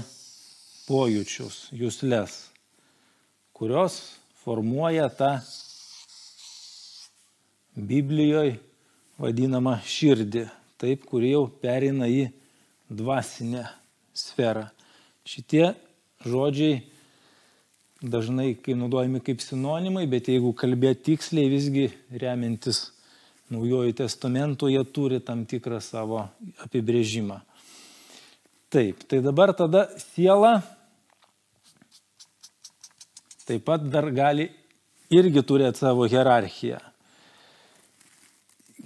pojūčius, 0.85 1.71
jūslės, 1.73 2.43
kurios 3.57 4.03
formuoja 4.45 5.09
tą 5.09 5.39
Biblijoje 7.77 8.57
vadinamą 9.21 9.77
širdį, 9.85 10.47
taip, 10.81 11.05
kuri 11.09 11.35
jau 11.35 11.47
perina 11.61 12.09
į 12.09 12.27
dvasinę 12.89 13.67
sferą. 14.17 14.67
Šitie 15.27 15.75
žodžiai 16.25 16.83
dažnai 18.01 18.55
kai 18.61 18.77
naudojami 18.79 19.21
kaip 19.25 19.43
sinonimai, 19.45 20.07
bet 20.09 20.29
jeigu 20.33 20.53
kalbėti 20.57 21.13
tiksliai, 21.13 21.53
visgi 21.53 21.91
remiantis 22.13 22.91
Naujojo 23.47 23.93
testamento 23.95 24.67
jie 24.67 24.81
turi 24.91 25.21
tam 25.23 25.45
tikrą 25.47 25.79
savo 25.79 26.25
apibrėžimą. 26.65 27.37
Taip, 28.75 29.05
tai 29.07 29.21
dabar 29.23 29.53
tada 29.55 29.85
siela 30.03 30.57
taip 33.47 33.63
pat 33.63 33.85
dar 33.87 34.11
gali 34.11 34.49
irgi 35.15 35.45
turėti 35.47 35.85
savo 35.85 36.09
hierarchiją. 36.11 36.81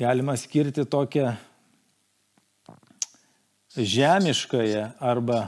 Galima 0.00 0.37
skirti 0.40 0.87
tokią 0.88 1.35
žemiškąją 3.76 4.90
arba 4.99 5.47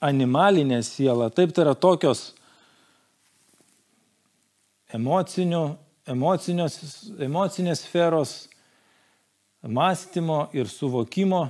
animalinę 0.00 0.82
sielą. 0.82 1.30
Taip, 1.30 1.52
tai 1.52 1.64
yra 1.66 1.74
tokios 1.76 2.32
emocinių 4.94 5.64
emocinės 6.06 7.84
sferos, 7.84 8.32
mąstymo 9.64 10.48
ir 10.52 10.68
suvokimo 10.68 11.48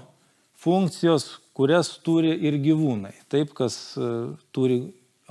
funkcijos, 0.54 1.40
kurias 1.54 1.90
turi 2.02 2.34
ir 2.46 2.58
gyvūnai. 2.62 3.14
Taip, 3.30 3.54
kas 3.56 3.96
e, 3.98 4.10
turi 4.54 4.78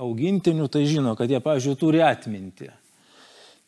augintinių, 0.00 0.68
tai 0.68 0.84
žino, 0.88 1.14
kad 1.16 1.30
jie, 1.32 1.40
pavyzdžiui, 1.44 1.78
turi 1.80 2.02
atminti. 2.04 2.68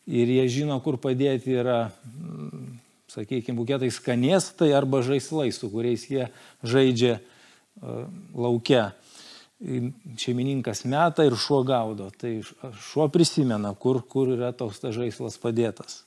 Ir 0.07 0.29
jie 0.31 0.45
žino, 0.47 0.77
kur 0.79 0.95
padėti 1.03 1.57
yra, 1.59 1.89
mm, 2.07 2.77
sakykime, 3.11 3.57
buketai 3.59 3.89
skanėstai 3.91 4.71
arba 4.75 5.01
žaislai, 5.03 5.49
su 5.51 5.67
kuriais 5.71 6.05
jie 6.07 6.29
žaidžia 6.63 7.17
e, 7.17 7.21
laukia. 8.35 8.93
Šeimininkas 9.57 10.83
meta 10.85 11.25
ir 11.25 11.33
šuo 11.35 11.63
gaudo. 11.65 12.11
Tai 12.13 12.35
šuo 12.91 13.07
prisimena, 13.09 13.73
kur, 13.73 14.03
kur 14.05 14.29
yra 14.35 14.51
toks 14.55 14.83
tas 14.83 14.93
žaislas 14.95 15.39
padėtas. 15.41 16.03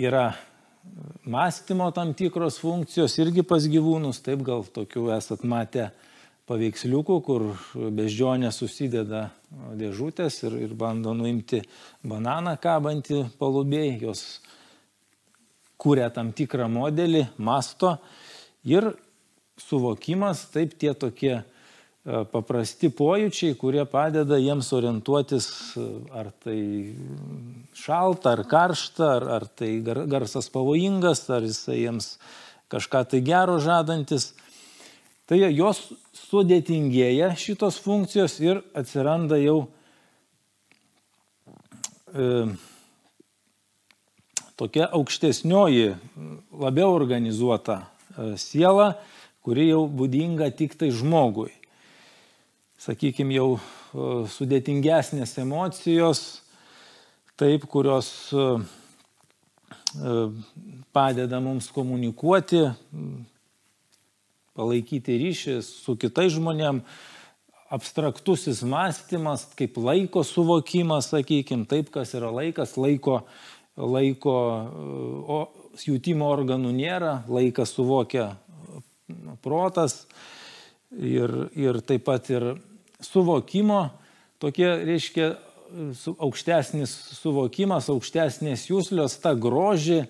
Yra 0.00 0.30
mąstymo 1.28 1.90
tam 1.92 2.14
tikros 2.14 2.58
funkcijos 2.62 3.18
irgi 3.20 3.44
pas 3.44 3.66
gyvūnus, 3.68 4.22
taip 4.24 4.42
gal 4.46 4.64
tokių 4.64 5.10
esat 5.16 5.44
matę 5.44 5.90
paveiksliukų, 6.50 7.18
kur 7.24 7.46
beždžionė 7.94 8.50
susideda 8.52 9.28
dėžutės 9.78 10.40
ir, 10.48 10.58
ir 10.66 10.74
bando 10.78 11.14
nuimti 11.14 11.62
bananą 12.02 12.56
kabantį 12.60 13.22
palubėjai, 13.38 13.94
jos 14.02 14.24
kūrė 15.80 16.10
tam 16.12 16.34
tikrą 16.36 16.66
modelį, 16.68 17.28
masto 17.38 17.96
ir 18.66 18.90
suvokimas, 19.60 20.48
taip 20.50 20.74
tie 20.80 20.92
tokie 20.98 21.38
E, 22.00 22.22
paprasti 22.32 22.88
pojūčiai, 22.96 23.54
kurie 23.60 23.82
padeda 23.84 24.38
jiems 24.40 24.70
orientuotis, 24.72 25.46
e, 25.76 25.82
ar 26.16 26.30
tai 26.40 26.60
šalta, 27.76 28.32
ar 28.32 28.42
karšta, 28.48 29.08
ar, 29.18 29.26
ar 29.36 29.44
tai 29.44 29.68
garsas 29.84 30.48
pavojingas, 30.48 31.26
ar 31.28 31.44
jisai 31.44 31.82
jiems 31.82 32.14
kažką 32.72 33.04
tai 33.10 33.20
gero 33.26 33.58
žadantis. 33.60 34.30
Tai 35.30 35.36
jos 35.54 35.78
sudėtingėja 36.26 37.28
šitos 37.38 37.76
funkcijos 37.78 38.32
ir 38.42 38.64
atsiranda 38.74 39.36
jau 39.38 39.60
e, 42.10 42.48
tokia 44.58 44.88
aukštesnioji, 44.98 45.92
labiau 46.50 46.96
organizuota 46.96 47.78
e, 47.78 48.32
siela, 48.42 48.88
kuri 49.46 49.68
jau 49.68 49.84
būdinga 49.86 50.50
tik 50.58 50.74
tai 50.74 50.90
žmogui. 50.90 51.54
Sakykime, 52.82 53.38
jau 53.38 53.48
e, 53.54 54.10
sudėtingesnės 54.34 55.38
emocijos, 55.44 56.26
taip, 57.38 57.70
kurios 57.70 58.10
e, 58.34 58.50
e, 59.94 60.20
padeda 60.90 61.38
mums 61.38 61.70
komunikuoti, 61.70 62.66
palaikyti 64.58 65.18
ryšį 65.20 65.56
su 65.64 65.96
kitais 66.00 66.34
žmonėm, 66.34 66.82
abstraktusis 67.70 68.64
mąstymas, 68.66 69.46
kaip 69.58 69.78
laiko 69.78 70.24
suvokimas, 70.26 71.12
sakykime, 71.12 71.68
taip, 71.70 71.92
kas 71.94 72.16
yra 72.18 72.32
laikas, 72.34 72.74
laiko, 72.80 73.20
laiko 73.78 74.34
o, 75.30 75.38
jūtimo 75.86 76.26
organų 76.34 76.72
nėra, 76.74 77.20
laiką 77.30 77.66
suvokia 77.68 78.32
protas 79.44 80.02
ir, 80.90 81.30
ir 81.54 81.78
taip 81.86 82.04
pat 82.08 82.26
ir 82.34 82.50
suvokimo, 83.06 83.84
tokie, 84.42 84.66
reiškia, 84.90 85.30
aukštesnis 86.18 86.90
suvokimas, 87.20 87.88
aukštesnės 87.92 88.66
jūslios, 88.70 89.14
ta 89.22 89.36
groži, 89.38 90.02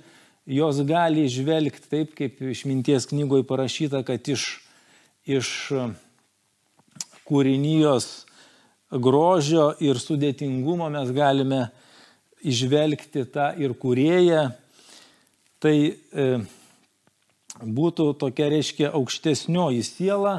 jos 0.50 0.80
gali 0.88 1.28
žvelgti 1.30 1.90
taip, 1.90 2.14
kaip 2.18 2.40
išminties 2.42 3.08
knygoje 3.10 3.46
parašyta, 3.46 4.02
kad 4.06 4.26
iš, 4.28 4.46
iš 5.28 5.50
kūrinijos 7.28 8.08
grožio 8.90 9.70
ir 9.78 10.00
sudėtingumo 10.02 10.90
mes 10.90 11.12
galime 11.14 11.68
išvelgti 12.42 13.26
tą 13.30 13.52
ir 13.62 13.76
kurėją. 13.78 14.48
Tai 15.60 15.76
e, 15.76 16.30
būtų 17.60 18.14
tokia, 18.18 18.48
reiškia, 18.50 18.88
aukštesnioji 18.96 19.84
siela, 19.84 20.38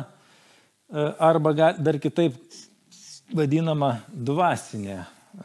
E, 0.92 1.16
arba 1.20 1.54
dar 1.56 1.96
kitaip 2.04 2.36
vadinama 3.32 4.02
dvasinė, 4.12 4.98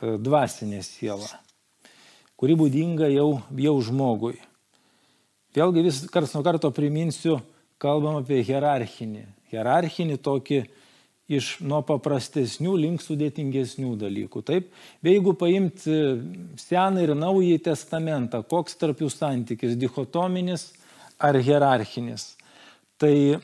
e, 0.02 0.14
dvasinė 0.18 0.80
siela, 0.82 1.28
kuri 2.34 2.56
būdinga 2.58 3.06
jau, 3.12 3.28
jau 3.54 3.74
žmogui. 3.86 4.40
Vėlgi 5.56 5.86
vis 5.86 6.02
kars 6.12 6.34
nuo 6.36 6.42
karto 6.44 6.68
priminsiu, 6.74 7.38
kalbam 7.80 8.18
apie 8.20 8.42
hierarchinį. 8.44 9.22
Hierarchinį 9.48 10.18
tokį 10.20 10.58
iš 11.32 11.56
nuo 11.64 11.80
paprastesnių 11.86 12.74
link 12.78 13.00
sudėtingesnių 13.02 13.94
dalykų. 13.98 14.42
Taip, 14.46 14.68
bet 15.00 15.16
jeigu 15.16 15.32
paimti 15.38 15.96
seną 16.60 17.06
ir 17.06 17.14
naują 17.16 17.56
testamentą, 17.70 18.42
koks 18.46 18.76
tarp 18.78 19.00
jų 19.00 19.08
santykis- 19.10 19.78
dichotominis 19.84 20.74
ar 21.18 21.34
hierarchinis, 21.34 22.36
tai 22.98 23.40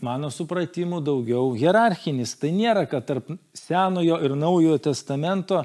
mano 0.00 0.28
supratimu, 0.28 1.00
daugiau 1.00 1.56
hierarchinis. 1.56 2.36
Tai 2.38 2.50
nėra, 2.50 2.84
kad 2.88 3.06
tarp 3.06 3.32
Senojo 3.54 4.20
ir 4.22 4.36
Naujojo 4.36 4.78
testamento 4.78 5.64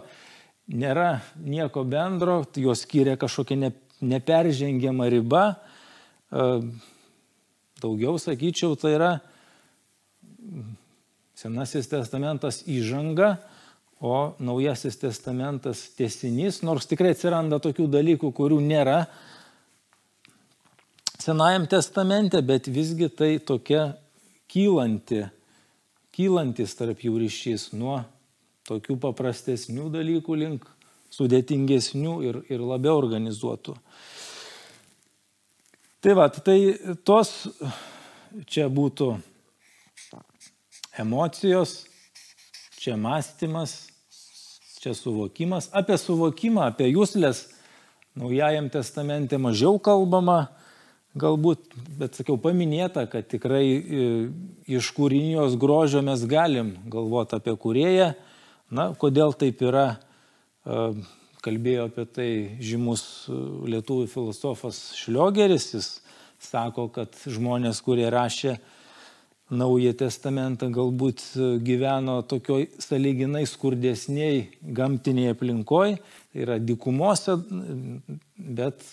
nėra 0.69 1.21
nieko 1.43 1.83
bendro, 1.83 2.45
jos 2.55 2.85
skiria 2.85 3.17
kažkokia 3.17 3.57
ne, 3.57 3.71
neperžengiama 4.01 5.09
riba. 5.11 5.43
E, 6.31 6.47
daugiau, 7.81 8.17
sakyčiau, 8.19 8.75
tai 8.79 8.95
yra 8.97 9.11
Senasis 11.39 11.87
testamentas 11.87 12.65
įžanga, 12.67 13.37
o 14.03 14.35
Naujasis 14.43 14.97
testamentas 14.99 15.85
tiesinys, 15.95 16.61
nors 16.67 16.87
tikrai 16.87 17.13
atsiranda 17.15 17.61
tokių 17.63 17.87
dalykų, 17.91 18.31
kurių 18.35 18.59
nėra 18.63 19.05
Senajam 21.19 21.67
testamente, 21.67 22.39
bet 22.43 22.67
visgi 22.71 23.09
tai 23.11 23.33
tokia 23.43 23.93
kylanti, 24.51 25.25
kylantis 26.15 26.75
tarp 26.79 27.03
jų 27.03 27.19
ryšys 27.25 27.69
nuo 27.75 27.99
tokių 28.67 28.95
paprastesnių 29.03 29.89
dalykų 29.93 30.37
link 30.39 30.67
sudėtingesnių 31.13 32.15
ir, 32.27 32.41
ir 32.51 32.63
labiau 32.63 32.97
organizuotų. 33.01 33.75
Tai 35.99 36.15
va, 36.15 36.29
tai 36.31 36.57
tos 37.03 37.49
čia 38.47 38.69
būtų 38.71 39.11
emocijos, 40.99 41.83
čia 42.79 42.95
mąstymas, 42.99 43.77
čia 44.79 44.93
suvokimas. 44.95 45.67
Apie 45.75 45.97
suvokimą, 45.99 46.69
apie 46.71 46.87
jūslės 46.93 47.47
Naujajam 48.19 48.67
testamente 48.73 49.37
mažiau 49.37 49.77
kalbama, 49.79 50.49
galbūt, 51.19 51.69
bet 51.95 52.17
sakiau, 52.17 52.35
paminėta, 52.41 53.05
kad 53.07 53.29
tikrai 53.31 53.63
e, 53.69 54.07
iš 54.67 54.89
kūrinijos 54.97 55.55
grožio 55.61 56.01
mes 56.03 56.25
galim 56.27 56.73
galvoti 56.89 57.37
apie 57.37 57.53
kurėją. 57.53 58.09
Na, 58.75 58.89
kodėl 58.99 59.31
taip 59.37 59.61
yra, 59.63 60.01
kalbėjo 61.45 61.87
apie 61.87 62.05
tai 62.11 62.31
žymus 62.63 63.03
lietuvių 63.69 64.09
filosofas 64.11 64.81
Šliogeris, 64.99 65.71
jis 65.75 65.89
sako, 66.43 66.89
kad 66.93 67.15
žmonės, 67.27 67.81
kurie 67.85 68.09
rašė 68.11 68.57
Naują 69.49 69.95
testamentą, 69.97 70.67
galbūt 70.69 71.23
gyveno 71.65 72.19
tokioj 72.29 72.67
saliginai 72.77 73.47
skurdesniai 73.49 74.43
gamtiniai 74.61 75.31
aplinkoje, 75.33 75.95
tai 76.29 76.43
yra 76.43 76.59
dikumose, 76.61 77.33
bet 78.37 78.85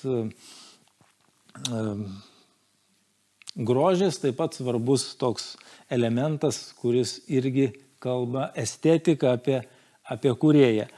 grožis 3.68 4.22
taip 4.22 4.40
pat 4.40 4.56
svarbus 4.56 5.10
toks 5.20 5.58
elementas, 5.92 6.72
kuris 6.80 7.18
irgi 7.28 7.74
kalba 8.00 8.48
estetiką 8.56 9.36
apie, 9.36 9.60
apie 10.08 10.32
kurėją. 10.40 10.88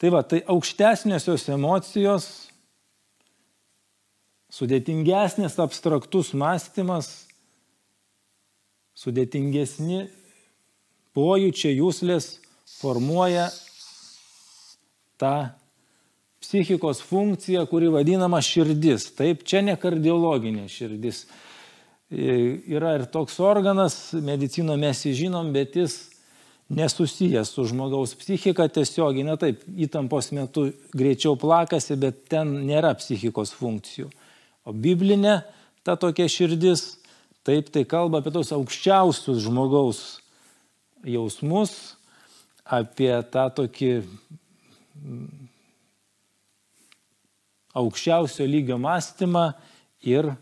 Tai 0.00 0.08
va, 0.08 0.22
tai 0.24 0.40
aukštesniosios 0.48 1.44
emocijos, 1.52 2.26
sudėtingesnis 4.48 5.58
abstraktus 5.60 6.32
mąstymas, 6.32 7.10
sudėtingesni 8.96 10.06
pojūčiai, 11.16 11.76
jūslės 11.78 12.32
formuoja 12.80 13.50
tą 15.20 15.50
psichikos 16.40 17.02
funkcija, 17.04 17.66
kuri 17.68 17.90
vadinama 17.92 18.40
širdis. 18.40 19.10
Taip, 19.18 19.44
čia 19.44 19.60
ne 19.64 19.76
kardiologinė 19.76 20.64
širdis. 20.72 21.26
E, 22.10 22.56
yra 22.72 22.96
ir 22.98 23.04
toks 23.12 23.36
organas, 23.44 24.14
medicino 24.16 24.80
mes 24.80 25.04
jį 25.04 25.12
žinom, 25.26 25.52
bet 25.54 25.76
jis 25.76 26.00
nesusijęs 26.70 27.50
su 27.50 27.64
žmogaus 27.66 28.14
psichika 28.14 28.68
tiesiogiai, 28.70 29.26
ne 29.26 29.36
taip, 29.40 29.62
įtampos 29.66 30.30
metu 30.36 30.68
greičiau 30.94 31.34
plakasi, 31.40 31.96
bet 31.98 32.24
ten 32.30 32.52
nėra 32.68 32.94
psichikos 32.98 33.52
funkcijų. 33.58 34.10
O 34.64 34.74
biblinė 34.76 35.40
ta 35.86 35.96
tokia 35.98 36.28
širdis, 36.30 37.00
taip 37.46 37.72
tai 37.74 37.82
kalba 37.88 38.20
apie 38.20 38.32
tos 38.34 38.52
aukščiausius 38.54 39.42
žmogaus 39.42 40.20
jausmus, 41.02 41.74
apie 42.62 43.12
tą 43.32 43.48
tokį 43.56 43.90
aukščiausio 47.80 48.46
lygio 48.46 48.78
mąstymą 48.78 49.50
ir 50.06 50.34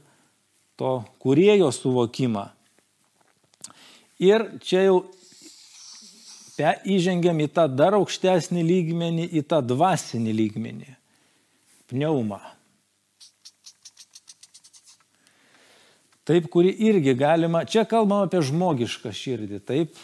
to 0.78 0.92
kurėjo 1.22 1.70
suvokimą. 1.74 2.48
Ir 4.18 4.44
čia 4.64 4.88
jau 4.88 4.98
įžengiam 6.66 7.38
į 7.38 7.48
tą 7.54 7.66
dar 7.70 7.94
aukštesnį 7.98 8.62
lygmenį, 8.66 9.26
į 9.38 9.42
tą 9.46 9.60
dvasinį 9.62 10.34
lygmenį. 10.34 10.94
Pneumą. 11.88 12.40
Taip, 16.28 16.50
kuri 16.52 16.74
irgi 16.84 17.14
galima, 17.16 17.62
čia 17.64 17.86
kalbam 17.88 18.26
apie 18.26 18.42
žmogišką 18.44 19.14
širdį, 19.16 19.62
taip, 19.64 19.94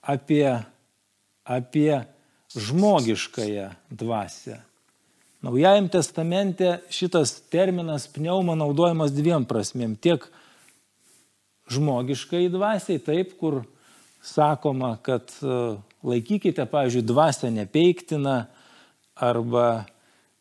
apie, 0.00 0.46
apie 1.44 1.98
žmogiškąją 2.56 3.66
dvasę. 3.92 4.62
Naujajam 5.44 5.90
testamente 5.92 6.78
šitas 6.88 7.34
terminas 7.52 8.06
pneuma 8.08 8.54
naudojamas 8.56 9.12
dviem 9.12 9.44
prasmėm. 9.44 9.92
Tiek 10.00 10.24
žmogiškai 11.68 12.46
dvasiai, 12.48 13.02
taip, 13.04 13.34
kur 13.36 13.66
sakoma, 14.24 14.96
kad 15.02 15.28
e, 15.42 15.76
laikykite, 16.02 16.66
pavyzdžiui, 16.66 17.04
dvasę 17.04 17.50
nepeiktiną 17.52 18.44
arba 19.14 19.84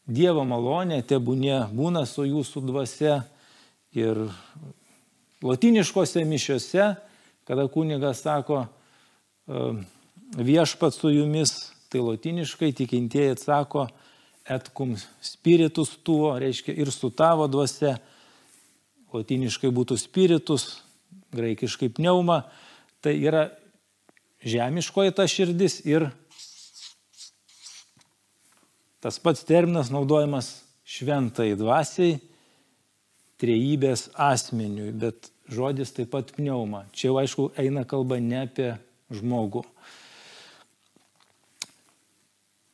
Dievo 0.04 0.43
malonė 0.43 0.98
tebūnė 1.08 1.62
būna 1.72 2.02
su 2.04 2.26
jūsų 2.28 2.65
dvasia 2.67 3.22
ir 3.96 4.17
lotiniškose 5.43 6.26
mišiose, 6.28 6.89
kada 7.48 7.69
kunigas 7.72 8.24
sako 8.26 8.65
e, 8.65 9.63
viešpat 10.36 10.98
su 10.98 11.13
jumis, 11.13 11.54
tai 11.88 12.04
lotiniškai 12.04 12.74
tikintieji 12.76 13.38
atsako 13.38 13.88
et 14.43 14.69
cum 14.76 14.96
spiritus 15.24 15.96
tuo, 16.04 16.36
reiškia 16.39 16.76
ir 16.76 16.91
su 16.91 17.13
tavo 17.15 17.48
dvasia, 17.48 17.96
lotiniškai 19.13 19.72
būtų 19.72 19.96
spiritus, 20.02 20.82
graikiškai 21.32 21.93
pneuma, 21.96 22.41
tai 23.00 23.15
yra 23.24 23.48
žemiškoji 24.43 25.15
ta 25.15 25.27
širdis 25.27 25.79
ir 25.88 26.10
tas 29.03 29.19
pats 29.19 29.43
terminas 29.43 29.91
naudojamas 29.91 30.62
šventai 30.88 31.53
dvasiai, 31.60 32.19
trejybės 33.41 34.08
asmeniui, 34.15 34.93
bet 34.95 35.27
žodis 35.51 35.91
taip 35.95 36.13
pat 36.13 36.32
pneuma. 36.38 36.86
Čia 36.95 37.10
jau 37.10 37.19
aišku 37.19 37.49
eina 37.60 37.84
kalba 37.88 38.19
ne 38.23 38.43
apie 38.45 38.69
žmogų. 39.12 39.65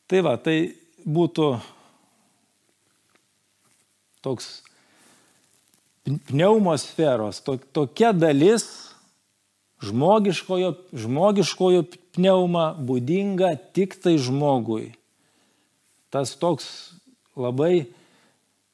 Tai 0.10 0.22
va, 0.26 0.36
tai 0.42 0.74
būtų 1.06 1.48
toks 4.26 4.52
pneumosferos, 6.30 7.42
to, 7.46 7.58
tokia 7.74 8.10
dalis 8.14 8.89
žmogiškojo, 9.84 10.74
žmogiškojo 10.94 11.84
pneuma 12.16 12.72
būdinga 12.76 13.54
tik 13.76 13.96
tai 14.02 14.18
žmogui. 14.22 14.94
Tas 16.10 16.34
toks 16.40 16.98
labai 17.38 17.90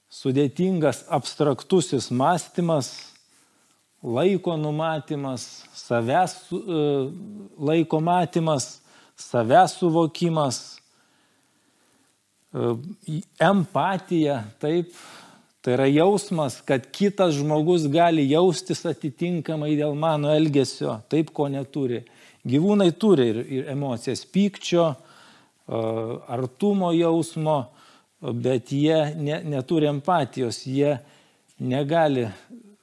sudėtingas 0.10 1.04
abstraktusis 1.12 2.08
mąstymas, 2.10 2.94
laiko 4.06 4.56
numatymas, 4.58 5.66
savęs 5.76 6.38
e, 6.54 6.58
laiko 7.60 8.00
matymas, 8.00 8.80
savęs 9.20 9.78
suvokimas, 9.80 10.64
empatija, 13.40 14.44
taip, 14.60 14.94
tai 15.66 15.74
yra 15.74 15.88
jausmas, 15.90 16.60
kad 16.62 16.84
kitas 16.94 17.34
žmogus 17.40 17.88
gali 17.90 18.28
jaustis 18.30 18.84
atitinkamai 18.86 19.72
dėl 19.80 19.96
mano 19.98 20.30
elgesio, 20.30 21.00
taip, 21.10 21.32
ko 21.34 21.48
neturi. 21.50 22.04
Gyvūnai 22.46 22.92
turi 23.02 23.26
ir, 23.32 23.40
ir 23.50 23.72
emocijas 23.74 24.22
pykčio, 24.30 24.92
artumo 26.30 26.92
jausmo, 26.94 27.58
bet 28.22 28.70
jie 28.78 29.00
ne, 29.18 29.40
neturi 29.56 29.90
empatijos, 29.90 30.62
jie 30.70 31.00
negali 31.58 32.28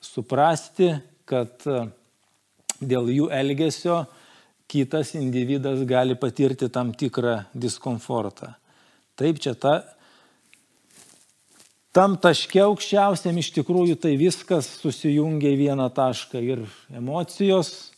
suprasti, 0.03 0.90
kad 1.23 1.62
dėl 2.83 3.14
jų 3.14 3.31
elgesio 3.31 4.03
kitas 4.66 5.14
individas 5.14 5.87
gali 5.87 6.18
patirti 6.18 6.66
tam 6.66 6.90
tikrą 6.99 7.45
diskomfortą. 7.55 8.57
Taip, 9.14 9.38
čia 9.38 9.55
ta, 9.55 9.85
tam 11.92 12.16
taške 12.16 12.62
aukščiausiam 12.64 13.37
iš 13.38 13.52
tikrųjų 13.59 13.98
tai 14.00 14.14
viskas 14.20 14.68
susijungia 14.81 15.52
į 15.52 15.61
vieną 15.66 15.88
tašką 15.92 16.40
ir 16.40 16.64
emocijos, 16.92 17.92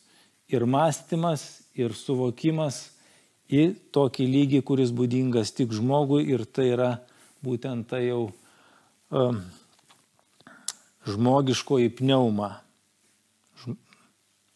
ir 0.51 0.67
mąstymas, 0.67 1.63
ir 1.79 1.95
suvokimas 1.95 2.89
į 3.51 3.75
tokį 3.95 4.27
lygį, 4.31 4.63
kuris 4.67 4.91
būdingas 4.95 5.55
tik 5.55 5.75
žmogui 5.75 6.25
ir 6.27 6.45
tai 6.47 6.73
yra 6.75 6.91
būtent 7.45 7.87
tai 7.91 8.07
jau 8.09 8.23
um, 9.15 9.43
žmogiškoji 11.07 11.93
pneuma, 11.99 12.57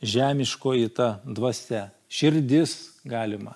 žemiškoji 0.02 0.88
ta 0.96 1.18
dvasia, 1.26 1.88
širdis 2.08 2.74
galima. 3.06 3.54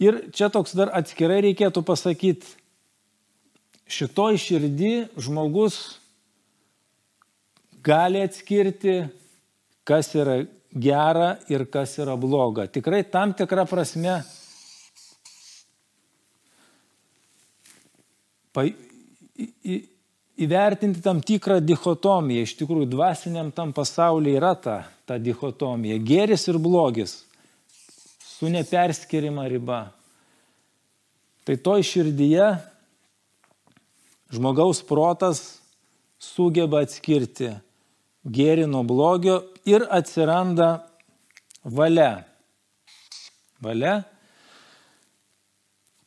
Ir 0.00 0.30
čia 0.32 0.48
toks 0.48 0.72
dar 0.78 0.90
atskirai 0.96 1.42
reikėtų 1.44 1.82
pasakyti, 1.84 2.56
šitoj 3.90 4.38
širdį 4.40 4.94
žmogus 5.20 5.80
gali 7.84 8.22
atskirti, 8.22 9.02
kas 9.84 10.12
yra 10.14 10.42
gera 10.70 11.34
ir 11.50 11.66
kas 11.70 11.96
yra 11.98 12.16
bloga. 12.20 12.68
Tikrai 12.70 13.02
tam 13.10 13.34
tikrą 13.34 13.66
prasme 13.66 14.20
pa, 18.54 18.66
į, 18.66 19.48
į, 19.64 19.78
įvertinti 20.46 21.02
tam 21.04 21.22
tikrą 21.24 21.58
dichotomiją. 21.64 22.46
Iš 22.46 22.56
tikrųjų, 22.60 22.90
dvasiniam 22.92 23.50
tam 23.54 23.74
pasaulyje 23.76 24.38
yra 24.38 24.54
ta, 24.54 24.76
ta 25.08 25.18
dichotomija. 25.18 25.98
Geris 25.98 26.46
ir 26.50 26.60
blogis 26.62 27.20
su 28.24 28.48
neperskirima 28.48 29.46
riba. 29.50 29.88
Tai 31.44 31.56
toj 31.60 31.82
širdyje 31.84 32.46
žmogaus 34.30 34.82
protas 34.86 35.60
sugeba 36.20 36.84
atskirti 36.84 37.54
gėrį 38.24 38.66
nuo 38.70 38.82
blogio 38.84 39.40
ir 39.68 39.86
atsiranda 39.90 40.70
valia. 41.64 42.24
Valia, 43.60 43.98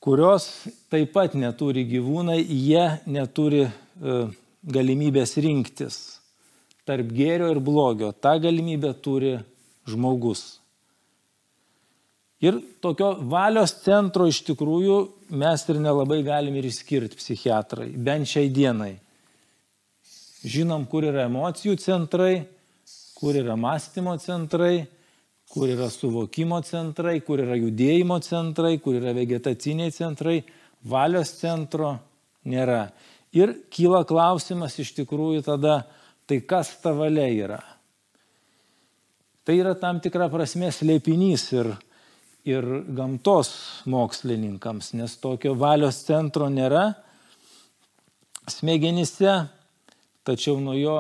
kurios 0.02 0.48
taip 0.90 1.14
pat 1.14 1.36
neturi 1.38 1.84
gyvūnai, 1.86 2.40
jie 2.42 2.86
neturi 3.06 3.68
e, 3.68 3.72
galimybės 4.66 5.38
rinktis 5.38 6.00
tarp 6.88 7.14
gėrio 7.14 7.52
ir 7.54 7.62
blogio. 7.64 8.12
Ta 8.12 8.36
galimybė 8.42 8.94
turi 9.06 9.38
žmogus. 9.88 10.63
Ir 12.44 12.58
tokio 12.84 13.14
valios 13.32 13.72
centro 13.86 14.26
iš 14.28 14.42
tikrųjų 14.50 14.98
mes 15.40 15.64
ir 15.72 15.80
nelabai 15.80 16.20
galim 16.26 16.58
ir 16.60 16.68
išskirti 16.68 17.16
psichiatrai, 17.16 17.94
bent 17.96 18.28
šiai 18.28 18.50
dienai. 18.52 18.98
Žinom, 20.44 20.84
kur 20.92 21.08
yra 21.08 21.30
emocijų 21.30 21.78
centrai, 21.80 22.44
kur 23.16 23.38
yra 23.40 23.56
mąstymo 23.56 24.18
centrai, 24.20 24.84
kur 25.54 25.72
yra 25.72 25.88
suvokimo 25.88 26.60
centrai, 26.68 27.22
kur 27.24 27.40
yra 27.40 27.56
judėjimo 27.56 28.20
centrai, 28.26 28.76
kur 28.84 28.98
yra 29.00 29.14
vegetaciniai 29.16 29.94
centrai, 29.96 30.42
valios 30.84 31.32
centro 31.40 31.94
nėra. 32.44 32.90
Ir 33.32 33.56
kyla 33.72 34.04
klausimas 34.10 34.76
iš 34.84 34.92
tikrųjų 35.00 35.46
tada, 35.48 35.86
tai 36.28 36.42
kas 36.44 36.74
ta 36.84 36.92
valia 36.98 37.30
yra? 37.32 37.62
Tai 39.48 39.56
yra 39.56 39.74
tam 39.80 40.04
tikra 40.04 40.28
prasme 40.32 40.70
slėpinys 40.76 41.48
ir 41.56 41.72
ir 42.44 42.66
gamtos 42.92 43.54
mokslininkams, 43.88 44.92
nes 44.98 45.16
tokio 45.22 45.54
valios 45.56 46.02
centro 46.04 46.50
nėra 46.52 46.92
smegenyse, 48.52 49.36
tačiau 50.28 50.60
nuo 50.60 50.76
jo 50.76 50.98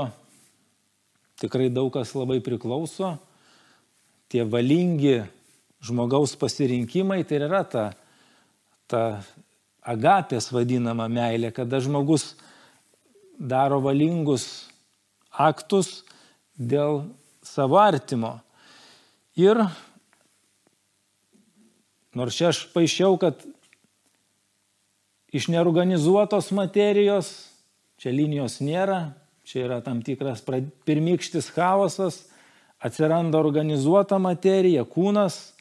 tikrai 1.44 1.68
daug 1.74 1.92
kas 1.92 2.14
labai 2.16 2.40
priklauso. 2.44 3.18
Tie 4.32 4.46
valingi 4.48 5.20
žmogaus 5.84 6.38
pasirinkimai, 6.40 7.22
tai 7.28 7.42
yra 7.44 7.64
ta, 7.68 7.90
ta 8.88 9.04
agapės 9.84 10.48
vadinama 10.56 11.10
meilė, 11.12 11.52
kada 11.52 11.82
žmogus 11.84 12.34
daro 13.36 13.82
valingus 13.84 14.48
aktus 15.36 16.04
dėl 16.56 17.04
savo 17.44 17.82
artimo. 17.82 18.38
Ir 19.36 19.60
nors 22.18 22.38
čia 22.38 22.52
aš 22.52 22.66
paaiškiau, 22.74 23.18
kad 23.22 23.42
iš 25.34 25.48
neorganizuotos 25.50 26.52
materijos, 26.54 27.32
čia 27.98 28.14
linijos 28.14 28.60
nėra, 28.62 29.16
čia 29.48 29.66
yra 29.66 29.80
tam 29.86 30.04
tikras 30.06 30.44
pirmykštis 30.86 31.50
chaosas, 31.56 32.24
atsiranda 32.84 33.40
organizuota 33.40 34.20
materija, 34.22 34.84
kūnas, 34.86 35.54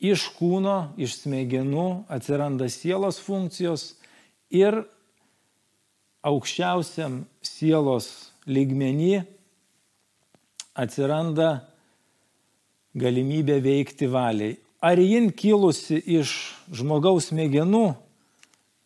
iš 0.00 0.30
kūno, 0.38 0.92
iš 1.00 1.18
smegenų 1.24 2.06
atsiranda 2.12 2.70
sielos 2.72 3.20
funkcijos 3.20 3.94
ir 4.52 4.82
aukščiausiam 6.24 7.22
sielos 7.44 8.30
lygmenį 8.48 9.20
atsiranda 10.80 11.50
galimybė 12.96 13.60
veikti 13.64 14.08
valiai. 14.10 14.56
Ar 14.80 14.96
jin 14.96 15.28
kilusi 15.36 15.98
iš 16.08 16.30
žmogaus 16.72 17.26
smegenų, 17.28 17.90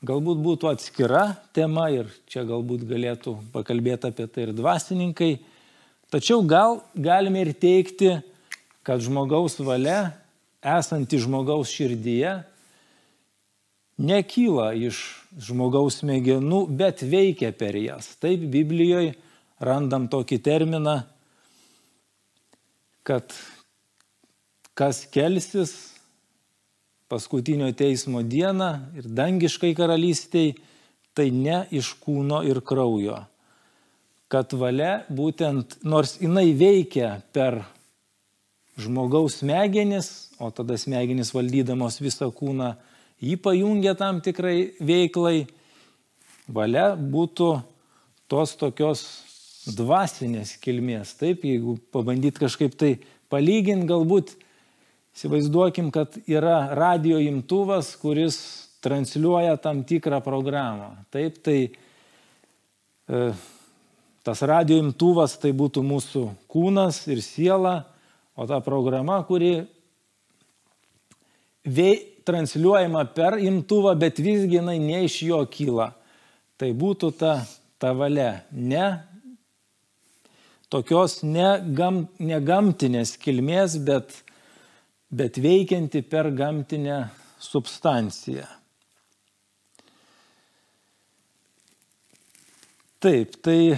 galbūt 0.03 0.41
būtų 0.43 0.73
atskira 0.73 1.37
tema 1.55 1.87
ir 1.95 2.09
čia 2.27 2.43
galbūt 2.49 2.83
galėtų 2.89 3.37
pakalbėti 3.55 4.11
apie 4.11 4.27
tai 4.27 4.49
ir 4.49 4.55
dvasininkai. 4.59 5.31
Tačiau 6.11 6.43
gal 6.43 6.81
galime 6.99 7.45
ir 7.47 7.53
teikti, 7.55 8.17
kad 8.83 9.07
žmogaus 9.07 9.55
valia, 9.63 10.17
esanti 10.67 11.23
žmogaus 11.23 11.71
širdyje, 11.71 12.41
nekyla 13.95 14.73
iš 14.75 14.99
žmogaus 15.47 16.03
smegenų, 16.03 16.67
bet 16.75 17.07
veikia 17.07 17.55
per 17.55 17.79
jas. 17.79 18.17
Taip 18.19 18.43
Biblijoje 18.51 19.15
randam 19.63 20.11
tokį 20.11 20.43
terminą, 20.43 21.05
kad 23.07 23.31
kas 24.75 25.05
kelsis 25.11 25.95
paskutinio 27.09 27.71
teismo 27.73 28.23
dieną 28.23 28.71
ir 28.99 29.07
dangiškai 29.07 29.75
karalystiai, 29.79 30.55
tai 31.15 31.31
ne 31.31 31.63
iš 31.71 31.93
kūno 32.03 32.43
ir 32.49 32.59
kraujo. 32.67 33.21
Kad 34.29 34.57
valia 34.59 35.05
būtent, 35.15 35.79
nors 35.87 36.17
jinai 36.19 36.49
veikia 36.59 37.21
per 37.33 37.61
žmogaus 38.81 39.39
smegenis, 39.45 40.35
o 40.43 40.51
tada 40.51 40.75
smegenis 40.81 41.31
valdydamos 41.35 42.01
visą 42.03 42.33
kūną, 42.35 42.73
jį 43.23 43.37
pajungia 43.45 43.95
tam 43.95 44.19
tikrai 44.25 44.73
veiklai, 44.83 45.45
valia 46.51 46.95
būtų 46.99 47.51
tos 48.27 48.57
tokios 48.59 49.05
dvasinės 49.71 50.57
kilmės. 50.61 51.15
Taip, 51.21 51.45
jeigu 51.47 51.79
pabandyt 51.95 52.41
kažkaip 52.43 52.75
tai 52.81 52.97
palyginti, 53.33 53.87
galbūt 53.89 54.35
Įsivaizduokim, 55.15 55.93
kad 55.95 56.17
yra 56.27 56.75
radio 56.75 57.21
imtuvas, 57.23 57.93
kuris 58.01 58.39
transliuoja 58.83 59.55
tam 59.63 59.85
tikrą 59.87 60.19
programą. 60.25 60.91
Taip, 61.15 61.39
tai 61.39 61.59
e, 61.71 63.21
tas 64.27 64.43
radio 64.43 64.81
imtuvas 64.83 65.37
tai 65.39 65.53
būtų 65.55 65.85
mūsų 65.87 66.25
kūnas 66.51 67.05
ir 67.15 67.23
siela, 67.23 67.77
o 68.35 68.49
ta 68.51 68.59
programa, 68.65 69.21
kuri 69.23 69.53
vei, 71.63 71.95
transliuojama 72.27 73.05
per 73.15 73.39
imtuvą, 73.39 73.95
bet 74.01 74.19
visgi 74.19 74.59
jinai 74.59 74.81
ne 74.83 75.05
iš 75.07 75.21
jo 75.29 75.41
kyla. 75.47 75.93
Tai 76.59 76.75
būtų 76.75 77.15
ta, 77.23 77.37
ta 77.79 77.95
valia, 77.95 78.43
ne 78.51 78.97
tokios 80.75 81.21
negam, 81.23 82.09
negamtinės 82.19 83.15
kilmės, 83.21 83.79
bet 83.79 84.24
bet 85.11 85.39
veikianti 85.43 86.03
per 86.03 86.31
gamtinę 86.35 87.09
substanciją. 87.41 88.47
Taip, 93.05 93.37
tai, 93.45 93.77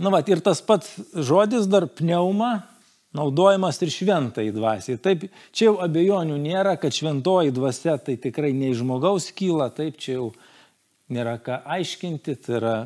nu, 0.00 0.08
va, 0.08 0.22
ir 0.24 0.40
tas 0.40 0.62
pats 0.64 0.94
žodis 1.12 1.68
dar 1.68 1.84
pneuma 1.92 2.54
naudojamas 3.12 3.80
ir 3.84 3.92
šventai 3.92 4.46
dvasiai. 4.54 4.96
Taip, 5.02 5.26
čia 5.52 5.68
jau 5.68 5.74
abejonių 5.84 6.38
nėra, 6.40 6.76
kad 6.80 6.94
šventoji 6.96 7.52
dvasia 7.56 7.98
tai 8.00 8.16
tikrai 8.20 8.54
ne 8.56 8.72
iš 8.72 8.80
žmogaus 8.82 9.28
kyla, 9.36 9.68
taip, 9.76 9.98
čia 10.00 10.18
jau 10.18 10.30
nėra 11.12 11.36
ką 11.44 11.60
aiškinti, 11.76 12.36
tai 12.44 12.56
yra, 12.60 12.76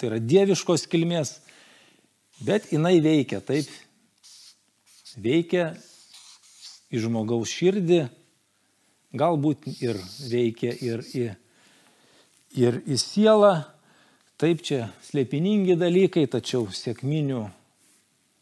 tai 0.00 0.10
yra 0.10 0.20
dieviškos 0.20 0.84
kilmės, 0.92 1.38
bet 2.44 2.68
jinai 2.72 2.98
veikia, 3.04 3.40
taip, 3.44 3.68
veikia 5.20 5.70
į 6.90 7.04
žmogaus 7.04 7.52
širdį, 7.54 8.00
galbūt 9.16 9.66
ir 9.80 9.98
veikia 10.30 10.74
ir 10.74 11.04
į, 11.14 11.26
ir 12.58 12.80
į 12.86 12.98
sielą. 13.00 13.54
Taip 14.40 14.62
čia 14.64 14.86
slėpiningi 15.04 15.76
dalykai, 15.76 16.24
tačiau 16.30 16.64
sėkminių 16.72 17.44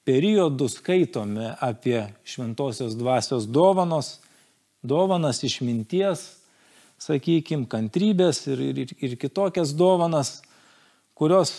periodų 0.09 0.69
skaitome 0.73 1.53
apie 1.61 2.01
šventosios 2.25 2.95
dvasios 2.97 3.49
dovanos, 3.51 4.19
dovanas 4.81 5.43
išminties, 5.45 6.23
sakykime, 7.03 7.67
kantrybės 7.69 8.47
ir, 8.49 8.63
ir, 8.73 8.95
ir 9.05 9.17
kitokias 9.21 9.75
dovanas, 9.77 10.39
kurios 11.19 11.53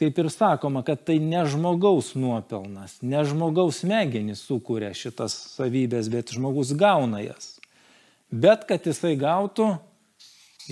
kaip 0.00 0.18
ir 0.18 0.28
sakoma, 0.32 0.82
kad 0.86 1.04
tai 1.06 1.18
ne 1.22 1.44
žmogaus 1.46 2.12
nuopelnas, 2.18 2.98
ne 3.02 3.22
žmogaus 3.26 3.82
smegenys 3.84 4.42
sukuria 4.46 4.90
šitas 4.96 5.36
savybės, 5.54 6.10
bet 6.10 6.34
žmogus 6.34 6.74
gauna 6.78 7.22
jas. 7.22 7.58
Bet 8.34 8.66
kad 8.66 8.86
jisai 8.86 9.14
gautų, 9.20 9.76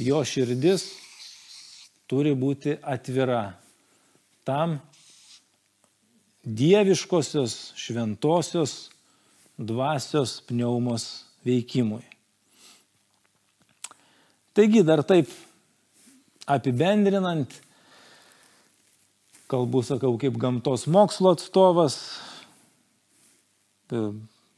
jo 0.03 0.23
širdis 0.27 0.89
turi 2.11 2.35
būti 2.35 2.75
atvira 2.83 3.55
tam 4.45 4.81
dieviškosios, 6.43 7.73
šventosios 7.79 8.91
dvasios 9.59 10.41
pneumos 10.49 11.25
veikimui. 11.47 12.03
Taigi 14.53 14.83
dar 14.85 15.01
taip 15.07 15.31
apibendrinant, 16.51 17.55
kalbu, 19.53 19.83
sakau, 19.85 20.15
kaip 20.17 20.39
gamtos 20.41 20.87
mokslo 20.89 21.35
atstovas, 21.37 21.99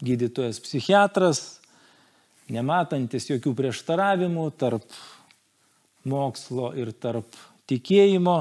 gydytojas 0.04 0.61
psichiatras, 0.62 1.40
nematantis 2.52 3.26
jokių 3.30 3.54
prieštaravimų 3.59 4.44
tarp 4.61 4.85
mokslo 6.07 6.70
ir 6.78 6.92
tarp 6.94 7.26
tikėjimo. 7.70 8.37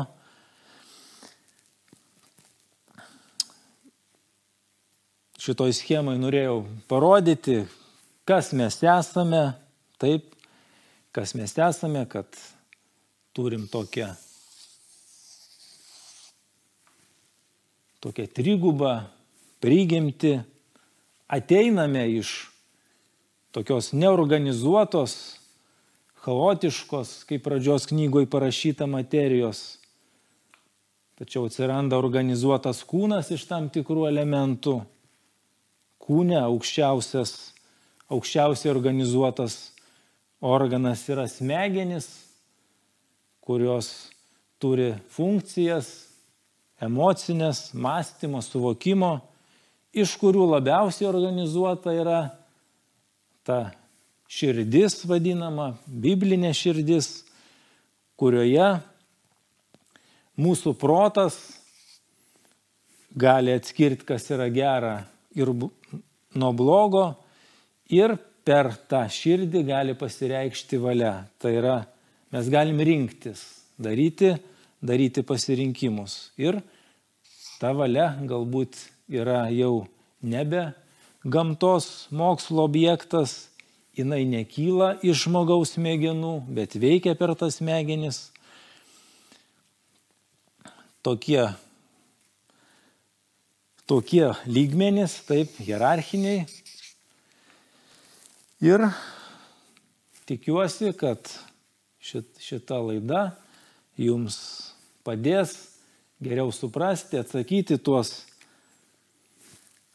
Šitoj 5.43 5.73
schemai 5.75 6.15
norėjau 6.21 6.61
parodyti, 6.87 7.63
kas 8.29 8.53
mes 8.55 8.77
esame, 8.77 9.41
taip, 9.99 10.29
kas 11.15 11.33
mes 11.35 11.57
esame, 11.57 12.05
kad 12.07 12.29
turim 13.35 13.65
tokią 13.71 14.13
tokia 18.03 18.27
triguba 18.27 19.05
prigimti, 19.63 20.41
ateiname 21.31 22.03
iš 22.19 22.49
tokios 23.55 23.93
neorganizuotos, 23.95 25.39
chaotiškos, 26.23 27.23
kaip 27.29 27.45
pradžios 27.47 27.87
knygoje 27.87 28.27
parašyta 28.27 28.87
materijos. 28.91 29.77
Tačiau 31.19 31.47
atsiranda 31.47 31.95
organizuotas 31.99 32.81
kūnas 32.87 33.31
iš 33.31 33.45
tam 33.47 33.69
tikrų 33.71 34.07
elementų. 34.09 34.81
Kūne 36.03 36.41
aukščiausias, 36.41 37.53
aukščiausiai 38.11 38.71
organizuotas 38.73 39.59
organas 40.43 41.05
yra 41.07 41.29
smegenis, 41.31 42.09
kurios 43.43 44.09
turi 44.59 44.91
funkcijas, 45.11 46.12
emocinės, 46.83 47.71
mąstymo, 47.73 48.41
suvokimo, 48.43 49.15
iš 49.93 50.15
kurių 50.21 50.45
labiausiai 50.55 51.09
organizuota 51.09 51.93
yra 51.95 52.19
ta 53.47 53.73
širdis 54.31 55.03
vadinama, 55.07 55.73
biblinė 55.87 56.53
širdis, 56.57 57.23
kurioje 58.19 58.69
mūsų 60.39 60.73
protas 60.79 61.37
gali 63.13 63.53
atskirti, 63.53 64.07
kas 64.07 64.29
yra 64.33 64.47
gera 64.53 64.95
ir 65.37 65.51
nuo 65.53 66.53
blogo 66.57 67.11
Ir 67.93 68.15
per 68.47 68.71
tą 68.89 69.03
širdį 69.11 69.63
gali 69.67 69.95
pasireikšti 69.97 70.79
valia. 70.81 71.27
Tai 71.39 71.51
yra, 71.53 71.75
mes 72.33 72.49
galim 72.51 72.79
rinktis, 72.79 73.43
daryti, 73.77 74.33
daryti 74.83 75.23
pasirinkimus. 75.23 76.33
Ir 76.39 76.61
ta 77.59 77.73
valia 77.77 78.13
galbūt 78.27 78.77
yra 79.11 79.47
jau 79.53 79.85
nebe 80.23 80.71
gamtos 81.23 82.07
mokslo 82.11 82.63
objektas, 82.63 83.49
jinai 83.95 84.23
nekyla 84.27 84.97
iš 85.05 85.27
žmogaus 85.27 85.75
smegenų, 85.77 86.35
bet 86.51 86.75
veikia 86.79 87.15
per 87.19 87.35
tas 87.39 87.59
smegenis. 87.61 88.27
Tokie, 91.03 91.49
tokie 93.87 94.29
lygmenys, 94.47 95.17
taip, 95.27 95.51
hierarchiniai. 95.59 96.45
Ir 98.63 98.85
tikiuosi, 100.27 100.93
kad 100.95 101.27
šit, 101.99 102.29
šita 102.39 102.79
laida 102.79 103.25
jums 103.99 104.37
padės 105.03 105.72
geriau 106.23 106.51
suprasti, 106.55 107.19
atsakyti 107.19 107.77
tuos 107.77 108.23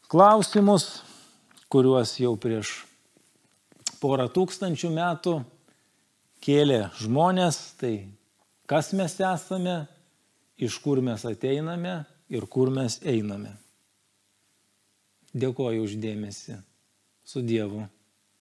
klausimus, 0.09 1.01
kuriuos 1.69 2.15
jau 2.21 2.35
prieš 2.39 2.83
porą 4.01 4.29
tūkstančių 4.31 4.91
metų 4.95 5.35
kėlė 6.43 6.85
žmonės, 7.01 7.59
tai 7.79 7.93
kas 8.69 8.93
mes 8.97 9.17
esame, 9.19 9.81
iš 10.59 10.79
kur 10.83 11.01
mes 11.03 11.25
ateiname 11.27 12.01
ir 12.31 12.45
kur 12.51 12.71
mes 12.73 12.99
einame. 13.03 13.55
Dėkoju 15.33 15.85
uždėmesi. 15.85 16.57
Su 17.25 17.43
Dievu. 17.45 17.83